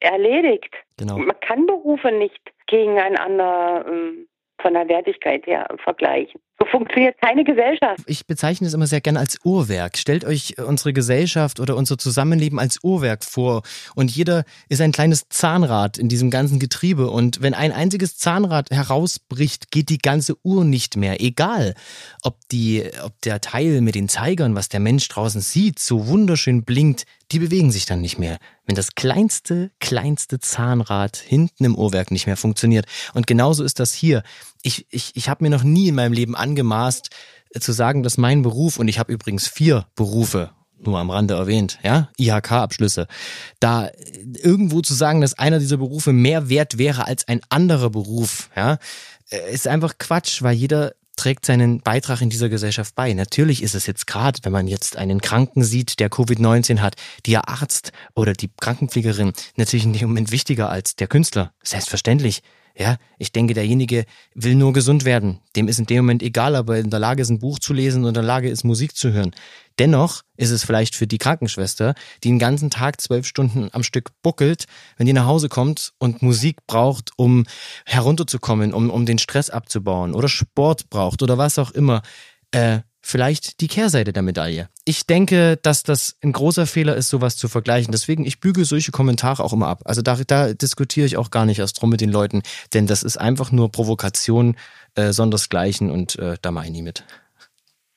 [0.00, 0.74] erledigt.
[0.98, 1.18] Genau.
[1.18, 4.28] Man kann Berufe nicht gegeneinander ähm,
[4.64, 6.40] von der Wertigkeit her vergleichen.
[6.58, 8.00] So funktioniert keine Gesellschaft.
[8.06, 9.98] Ich bezeichne es immer sehr gerne als Uhrwerk.
[9.98, 13.62] Stellt euch unsere Gesellschaft oder unser Zusammenleben als Uhrwerk vor.
[13.94, 17.10] Und jeder ist ein kleines Zahnrad in diesem ganzen Getriebe.
[17.10, 21.20] Und wenn ein einziges Zahnrad herausbricht, geht die ganze Uhr nicht mehr.
[21.20, 21.74] Egal,
[22.22, 26.64] ob, die, ob der Teil mit den Zeigern, was der Mensch draußen sieht, so wunderschön
[26.64, 28.38] blinkt, die bewegen sich dann nicht mehr.
[28.66, 32.86] Wenn das kleinste, kleinste Zahnrad hinten im Uhrwerk nicht mehr funktioniert.
[33.14, 34.22] Und genauso ist das hier.
[34.62, 37.10] Ich, ich, ich habe mir noch nie in meinem Leben angemaßt,
[37.50, 40.50] äh, zu sagen, dass mein Beruf, und ich habe übrigens vier Berufe,
[40.86, 43.06] nur am Rande erwähnt, ja, IHK-Abschlüsse,
[43.60, 43.92] da äh,
[44.42, 48.78] irgendwo zu sagen, dass einer dieser Berufe mehr wert wäre als ein anderer Beruf, ja,
[49.30, 53.12] äh, ist einfach Quatsch, weil jeder trägt seinen Beitrag in dieser Gesellschaft bei.
[53.12, 56.96] Natürlich ist es jetzt gerade, wenn man jetzt einen Kranken sieht, der Covid-19 hat,
[57.26, 61.52] der Arzt oder die Krankenpflegerin natürlich dem Moment wichtiger als der Künstler.
[61.62, 62.42] Selbstverständlich.
[62.76, 64.04] Ja, ich denke, derjenige
[64.34, 65.38] will nur gesund werden.
[65.54, 67.72] Dem ist in dem Moment egal, ob er in der Lage ist, ein Buch zu
[67.72, 69.30] lesen und in der Lage ist, Musik zu hören.
[69.78, 71.94] Dennoch ist es vielleicht für die Krankenschwester,
[72.24, 74.64] die den ganzen Tag zwölf Stunden am Stück buckelt,
[74.96, 77.46] wenn die nach Hause kommt und Musik braucht, um
[77.86, 82.02] herunterzukommen, um, um den Stress abzubauen oder Sport braucht oder was auch immer,
[82.50, 84.70] äh, vielleicht die Kehrseite der Medaille.
[84.86, 87.92] Ich denke, dass das ein großer Fehler ist, sowas zu vergleichen.
[87.92, 89.82] Deswegen, ich bügel solche Kommentare auch immer ab.
[89.84, 92.42] Also da, da diskutiere ich auch gar nicht erst drum mit den Leuten,
[92.72, 94.56] denn das ist einfach nur Provokation,
[94.94, 97.04] äh, sondersgleichen und äh, da mache ich nie mit.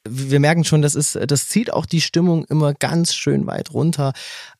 [0.03, 4.12] Wir merken schon, das ist, das zieht auch die Stimmung immer ganz schön weit runter.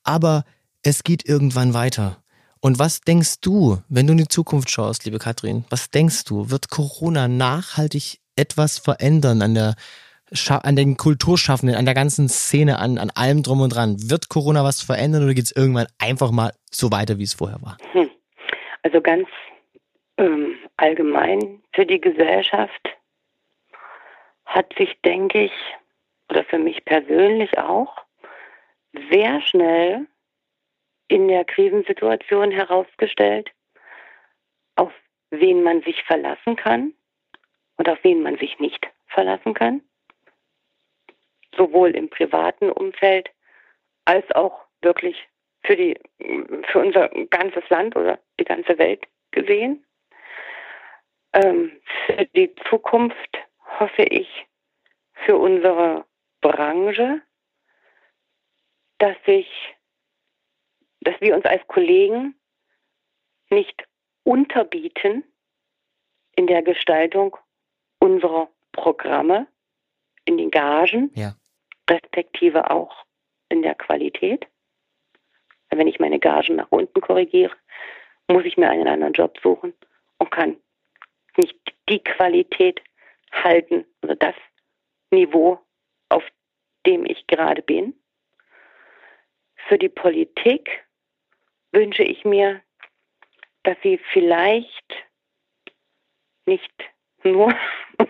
[0.02, 0.44] Aber
[0.82, 2.22] es geht irgendwann weiter.
[2.60, 5.66] Und was denkst du, wenn du in die Zukunft schaust, liebe Katrin?
[5.68, 6.48] Was denkst du?
[6.48, 9.74] Wird Corona nachhaltig etwas verändern an der
[10.48, 13.96] an den Kulturschaffenden, an der ganzen Szene, an, an allem drum und dran.
[14.10, 17.60] Wird Corona was verändern oder geht es irgendwann einfach mal so weiter, wie es vorher
[17.62, 17.76] war?
[17.92, 18.10] Hm.
[18.82, 19.28] Also ganz
[20.18, 22.88] ähm, allgemein für die Gesellschaft
[24.44, 25.52] hat sich, denke ich,
[26.30, 28.04] oder für mich persönlich auch,
[29.10, 30.06] sehr schnell
[31.08, 33.50] in der Krisensituation herausgestellt,
[34.76, 34.92] auf
[35.30, 36.92] wen man sich verlassen kann
[37.76, 39.82] und auf wen man sich nicht verlassen kann
[41.58, 43.30] sowohl im privaten Umfeld
[44.06, 45.28] als auch wirklich
[45.62, 45.98] für die
[46.70, 49.84] für unser ganzes Land oder die ganze Welt gesehen.
[51.34, 51.72] Ähm,
[52.06, 53.38] für die Zukunft
[53.78, 54.46] hoffe ich
[55.26, 56.06] für unsere
[56.40, 57.20] Branche,
[58.98, 59.48] dass sich,
[61.00, 62.34] dass wir uns als Kollegen
[63.50, 63.86] nicht
[64.24, 65.24] unterbieten
[66.34, 67.36] in der Gestaltung
[67.98, 69.48] unserer Programme,
[70.24, 71.10] in den Gagen.
[71.14, 71.34] Ja
[71.88, 73.04] respektive auch
[73.48, 74.46] in der Qualität.
[75.70, 77.54] Wenn ich meine Gagen nach unten korrigiere,
[78.28, 79.74] muss ich mir einen anderen Job suchen
[80.18, 80.56] und kann
[81.36, 81.56] nicht
[81.88, 82.82] die Qualität
[83.32, 84.34] halten oder das
[85.10, 85.60] Niveau,
[86.08, 86.24] auf
[86.86, 87.94] dem ich gerade bin.
[89.68, 90.86] Für die Politik
[91.72, 92.62] wünsche ich mir,
[93.62, 95.06] dass sie vielleicht
[96.46, 96.72] nicht
[97.22, 97.54] nur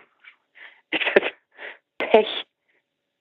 [1.98, 2.47] Pech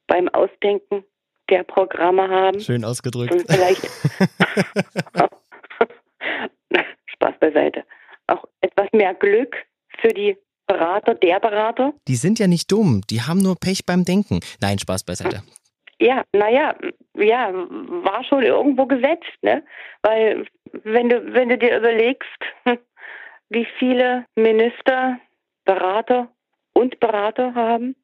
[0.08, 1.04] beim Ausdenken
[1.50, 2.60] der Programme haben.
[2.60, 3.32] Schön ausgedrückt.
[3.32, 3.86] Und vielleicht
[7.08, 7.86] Spaß beiseite.
[8.28, 9.56] Auch etwas mehr Glück
[10.00, 10.38] für die
[10.68, 11.94] Berater, der Berater.
[12.08, 14.42] Die sind ja nicht dumm, die haben nur Pech beim Denken.
[14.62, 15.44] Nein, Spaß beiseite.
[16.00, 16.76] Ja, naja,
[17.16, 19.64] ja, war schon irgendwo gesetzt, ne?
[20.04, 20.46] Weil
[20.84, 22.40] wenn du, wenn du dir überlegst,
[23.50, 25.20] wie viele Minister,
[25.66, 26.30] Berater
[26.74, 27.96] und Berater haben,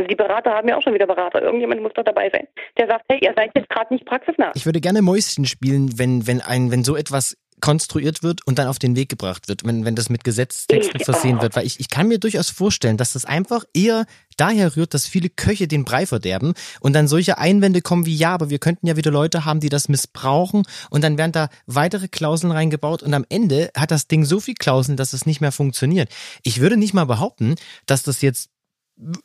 [0.00, 1.42] also die Berater haben ja auch schon wieder Berater.
[1.42, 2.48] Irgendjemand muss doch dabei sein,
[2.78, 4.52] der sagt, hey, ihr seid jetzt gerade nicht praxisnah.
[4.54, 8.68] Ich würde gerne Mäuschen spielen, wenn, wenn, ein, wenn so etwas konstruiert wird und dann
[8.68, 11.54] auf den Weg gebracht wird, wenn, wenn das mit Gesetzestexten versehen wird.
[11.54, 14.06] Weil ich, ich kann mir durchaus vorstellen, dass das einfach eher
[14.38, 18.32] daher rührt, dass viele Köche den Brei verderben und dann solche Einwände kommen wie, ja,
[18.32, 22.08] aber wir könnten ja wieder Leute haben, die das missbrauchen und dann werden da weitere
[22.08, 25.52] Klauseln reingebaut und am Ende hat das Ding so viel Klauseln, dass es nicht mehr
[25.52, 26.08] funktioniert.
[26.42, 28.48] Ich würde nicht mal behaupten, dass das jetzt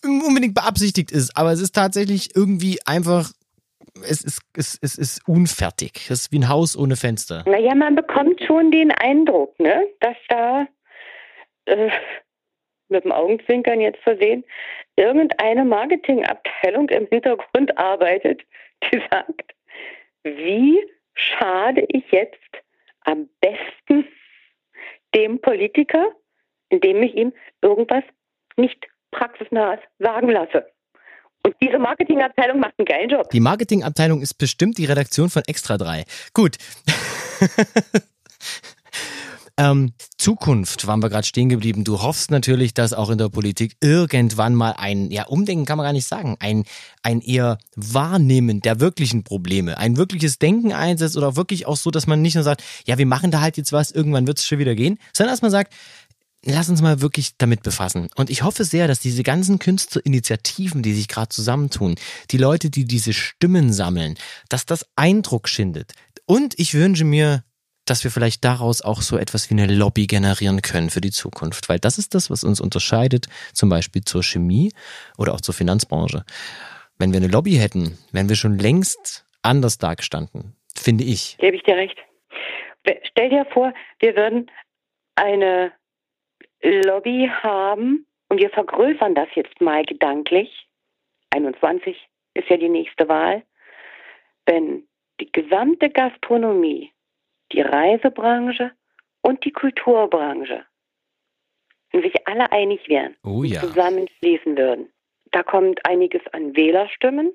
[0.03, 3.31] unbedingt beabsichtigt ist, aber es ist tatsächlich irgendwie einfach
[4.09, 6.09] es ist, es, es ist unfertig.
[6.09, 7.43] Es ist wie ein Haus ohne Fenster.
[7.47, 10.67] Naja, man bekommt schon den Eindruck, ne, dass da
[11.65, 11.89] äh,
[12.89, 14.43] mit dem Augenzwinkern jetzt versehen,
[14.95, 18.41] irgendeine Marketingabteilung im Hintergrund arbeitet,
[18.83, 19.53] die sagt,
[20.23, 20.79] wie
[21.13, 22.39] schade ich jetzt
[23.01, 24.07] am besten
[25.13, 26.11] dem Politiker,
[26.69, 28.03] indem ich ihm irgendwas
[28.57, 30.65] nicht praxisnahes sagen lasse.
[31.45, 33.29] Und diese Marketingabteilung macht einen geilen Job.
[33.29, 36.03] Die Marketingabteilung ist bestimmt die Redaktion von Extra 3.
[36.33, 36.57] Gut.
[39.57, 41.83] ähm, Zukunft waren wir gerade stehen geblieben.
[41.83, 45.85] Du hoffst natürlich, dass auch in der Politik irgendwann mal ein, ja, Umdenken kann man
[45.85, 46.63] gar nicht sagen, ein,
[47.03, 52.07] ein eher Wahrnehmen der wirklichen Probleme, ein wirkliches Denken einsetzt oder wirklich auch so, dass
[52.07, 54.57] man nicht nur sagt, ja, wir machen da halt jetzt was, irgendwann wird es schon
[54.57, 55.73] wieder gehen, sondern dass man sagt,
[56.45, 58.07] lass uns mal wirklich damit befassen.
[58.15, 61.95] Und ich hoffe sehr, dass diese ganzen Künstlerinitiativen, die sich gerade zusammentun,
[62.31, 64.15] die Leute, die diese Stimmen sammeln,
[64.49, 65.93] dass das Eindruck schindet.
[66.25, 67.43] Und ich wünsche mir,
[67.85, 71.69] dass wir vielleicht daraus auch so etwas wie eine Lobby generieren können für die Zukunft.
[71.69, 74.71] Weil das ist das, was uns unterscheidet, zum Beispiel zur Chemie
[75.17, 76.23] oder auch zur Finanzbranche.
[76.97, 81.37] Wenn wir eine Lobby hätten, wären wir schon längst anders dargestanden, finde ich.
[81.37, 81.97] Gebe ich dir recht.
[83.11, 84.49] Stell dir vor, wir würden
[85.15, 85.71] eine
[86.65, 90.67] Lobby haben und wir vergrößern das jetzt mal gedanklich.
[91.31, 91.97] 21
[92.33, 93.43] ist ja die nächste Wahl.
[94.45, 94.87] Wenn
[95.19, 96.91] die gesamte Gastronomie,
[97.51, 98.71] die Reisebranche
[99.21, 100.65] und die Kulturbranche
[101.95, 103.61] wenn sich alle einig wären oh ja.
[103.61, 104.91] zusammenschließen würden.
[105.31, 107.31] Da kommt einiges an Wählerstimmen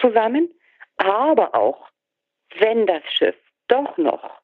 [0.00, 0.52] zusammen,
[0.96, 1.88] aber auch,
[2.58, 3.36] wenn das Schiff
[3.68, 4.40] doch noch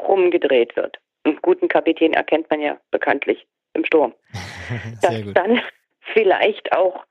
[0.00, 0.98] rumgedreht wird.
[1.24, 4.14] Einen guten Kapitän erkennt man ja bekanntlich im Sturm.
[5.02, 5.60] dass dann
[6.00, 7.04] vielleicht auch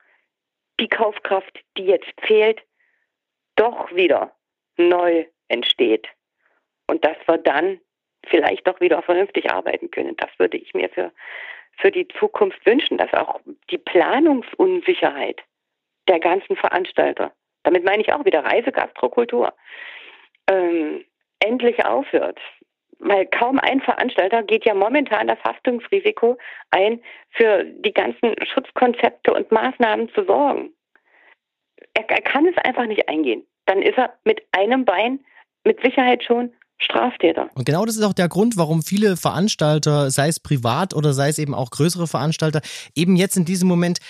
[0.80, 2.62] die Kaufkraft, die jetzt fehlt,
[3.56, 4.32] doch wieder
[4.76, 6.08] neu entsteht.
[6.86, 7.80] Und dass wir dann
[8.26, 10.16] vielleicht doch wieder vernünftig arbeiten können.
[10.16, 11.12] Das würde ich mir für,
[11.78, 13.40] für die Zukunft wünschen, dass auch
[13.70, 15.42] die Planungsunsicherheit
[16.08, 19.52] der ganzen Veranstalter, damit meine ich auch wieder Reisegastrokultur,
[20.50, 21.04] ähm,
[21.40, 22.40] endlich aufhört
[22.98, 26.38] weil kaum ein Veranstalter geht ja momentan das Haftungsrisiko
[26.70, 30.70] ein, für die ganzen Schutzkonzepte und Maßnahmen zu sorgen.
[31.94, 33.44] Er, er kann es einfach nicht eingehen.
[33.66, 35.20] Dann ist er mit einem Bein
[35.64, 37.48] mit Sicherheit schon Straftäter.
[37.54, 41.28] Und genau das ist auch der Grund, warum viele Veranstalter, sei es privat oder sei
[41.28, 42.60] es eben auch größere Veranstalter,
[42.94, 44.00] eben jetzt in diesem Moment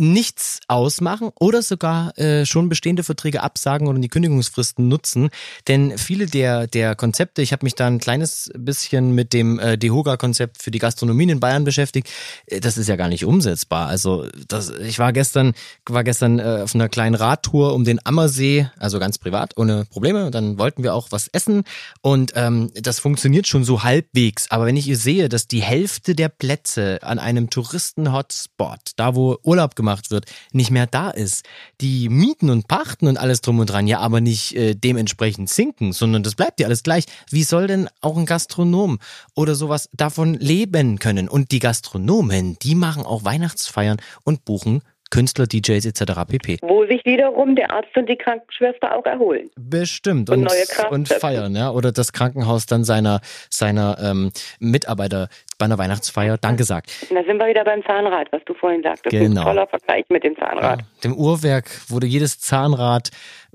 [0.00, 5.30] nichts ausmachen oder sogar äh, schon bestehende Verträge absagen oder die Kündigungsfristen nutzen.
[5.68, 9.76] Denn viele der, der Konzepte, ich habe mich da ein kleines bisschen mit dem äh,
[9.76, 12.08] DEHOGA-Konzept für die Gastronomie in Bayern beschäftigt,
[12.46, 13.88] äh, das ist ja gar nicht umsetzbar.
[13.88, 15.52] Also das, ich war gestern,
[15.86, 20.30] war gestern äh, auf einer kleinen Radtour um den Ammersee, also ganz privat, ohne Probleme.
[20.30, 21.64] Dann wollten wir auch was essen
[22.00, 24.50] und ähm, das funktioniert schon so halbwegs.
[24.50, 29.76] Aber wenn ich sehe, dass die Hälfte der Plätze an einem Touristen-Hotspot, da wo Urlaub
[29.76, 31.44] gemacht gemacht wird, nicht mehr da ist.
[31.80, 35.92] Die Mieten und Pachten und alles drum und dran ja aber nicht äh, dementsprechend sinken,
[35.92, 37.04] sondern das bleibt ja alles gleich.
[37.30, 38.98] Wie soll denn auch ein Gastronom
[39.34, 41.28] oder sowas davon leben können?
[41.28, 46.02] Und die Gastronomen, die machen auch Weihnachtsfeiern und buchen Künstler, DJs etc.
[46.28, 46.58] pp.
[46.62, 49.50] Wo sich wiederum der Arzt und die Krankenschwester auch erholen.
[49.56, 50.30] Bestimmt.
[50.30, 51.70] Und, und, und feiern, ja.
[51.70, 54.30] Oder das Krankenhaus dann seiner, seiner ähm,
[54.60, 56.90] Mitarbeiter bei einer Weihnachtsfeier Danke sagt.
[57.10, 59.10] Da sind wir wieder beim Zahnrad, was du vorhin sagtest.
[59.10, 59.42] Genau.
[59.42, 60.80] Ein toller Vergleich mit dem Zahnrad.
[60.80, 63.10] Ja, dem Uhrwerk, wo jedes Zahnrad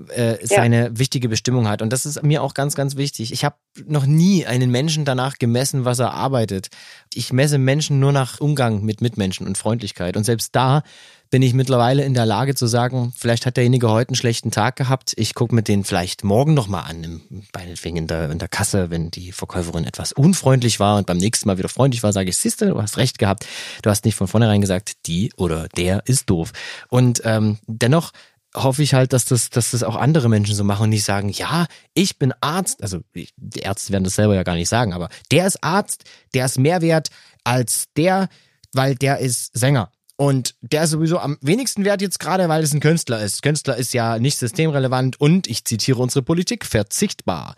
[0.10, 1.00] äh, seine ja.
[1.00, 1.82] wichtige Bestimmung hat.
[1.82, 3.32] Und das ist mir auch ganz, ganz wichtig.
[3.32, 6.70] Ich habe noch nie einen Menschen danach gemessen, was er arbeitet.
[7.14, 10.18] Ich messe Menschen nur nach Umgang mit Mitmenschen und Freundlichkeit.
[10.18, 10.84] Und selbst da
[11.30, 14.76] bin ich mittlerweile in der Lage zu sagen, vielleicht hat derjenige heute einen schlechten Tag
[14.76, 15.14] gehabt.
[15.18, 17.22] Ich gucke mir den vielleicht morgen nochmal an,
[17.54, 21.48] meinetwegen in der, in der Kasse, wenn die Verkäuferin etwas unfreundlich war und beim nächsten
[21.48, 23.46] Mal wieder freundlich war, sage ich, siehste, du hast recht gehabt.
[23.82, 26.52] Du hast nicht von vornherein gesagt, die oder der ist doof.
[26.90, 28.12] Und ähm, dennoch
[28.56, 31.30] hoffe ich halt, dass das, dass das auch andere Menschen so machen und nicht sagen,
[31.30, 35.10] ja, ich bin Arzt, also die Ärzte werden das selber ja gar nicht sagen, aber
[35.32, 37.10] der ist Arzt, der ist mehr wert
[37.44, 38.30] als der,
[38.74, 42.74] weil der ist Sänger und der ist sowieso am wenigsten wert jetzt gerade, weil es
[42.74, 43.42] ein Künstler ist.
[43.42, 47.56] Künstler ist ja nicht systemrelevant und, ich zitiere unsere Politik, verzichtbar.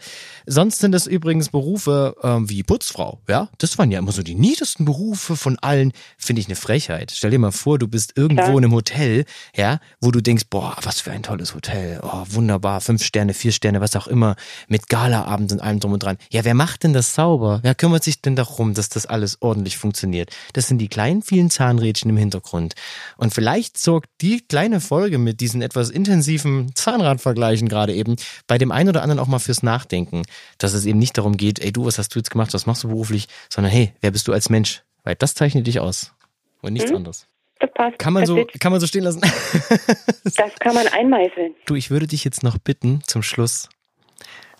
[0.47, 3.21] Sonst sind es übrigens Berufe ähm, wie Putzfrau.
[3.29, 5.91] Ja, das waren ja immer so die niedersten Berufe von allen.
[6.17, 7.11] Finde ich eine Frechheit.
[7.15, 8.49] Stell dir mal vor, du bist irgendwo ja.
[8.49, 9.25] in einem Hotel,
[9.55, 11.99] ja, wo du denkst, boah, was für ein tolles Hotel.
[12.01, 14.35] Oh, wunderbar, fünf Sterne, vier Sterne, was auch immer,
[14.67, 16.17] mit Galaabend und allem drum und dran.
[16.31, 17.59] Ja, wer macht denn das sauber?
[17.61, 20.31] Wer kümmert sich denn darum, dass das alles ordentlich funktioniert?
[20.53, 22.46] Das sind die kleinen, vielen Zahnrädchen im Hintergrund.
[22.47, 22.75] Hintergrund.
[23.17, 28.15] Und vielleicht sorgt die kleine Folge mit diesen etwas intensiven Zahnradvergleichen gerade eben
[28.47, 30.23] bei dem einen oder anderen auch mal fürs Nachdenken,
[30.57, 32.83] dass es eben nicht darum geht, ey du, was hast du jetzt gemacht, was machst
[32.83, 34.83] du beruflich, sondern hey, wer bist du als Mensch?
[35.03, 36.13] Weil das zeichnet dich aus
[36.61, 36.97] und nichts mhm.
[36.97, 37.27] anderes.
[37.59, 37.97] Das passt.
[37.97, 39.21] Kann man, so, kann man so stehen lassen?
[40.23, 41.55] das kann man einmeißeln.
[41.65, 43.69] Du, ich würde dich jetzt noch bitten, zum Schluss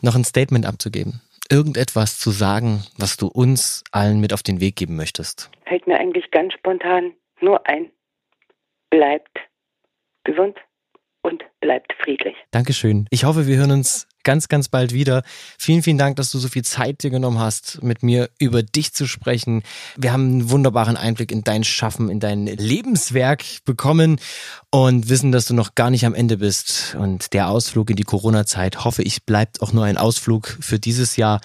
[0.02, 1.22] noch ein Statement abzugeben.
[1.50, 5.50] Irgendetwas zu sagen, was du uns allen mit auf den Weg geben möchtest.
[5.66, 7.92] Fällt mir eigentlich ganz spontan nur ein.
[8.90, 9.38] Bleibt
[10.24, 10.58] gesund
[11.22, 12.36] und bleibt friedlich.
[12.52, 13.08] Dankeschön.
[13.10, 15.24] Ich hoffe, wir hören uns ganz, ganz bald wieder.
[15.58, 18.94] Vielen, vielen Dank, dass du so viel Zeit dir genommen hast, mit mir über dich
[18.94, 19.64] zu sprechen.
[19.96, 24.20] Wir haben einen wunderbaren Einblick in dein Schaffen, in dein Lebenswerk bekommen
[24.70, 26.96] und wissen, dass du noch gar nicht am Ende bist.
[27.00, 31.16] Und der Ausflug in die Corona-Zeit, hoffe ich, bleibt auch nur ein Ausflug für dieses
[31.16, 31.40] Jahr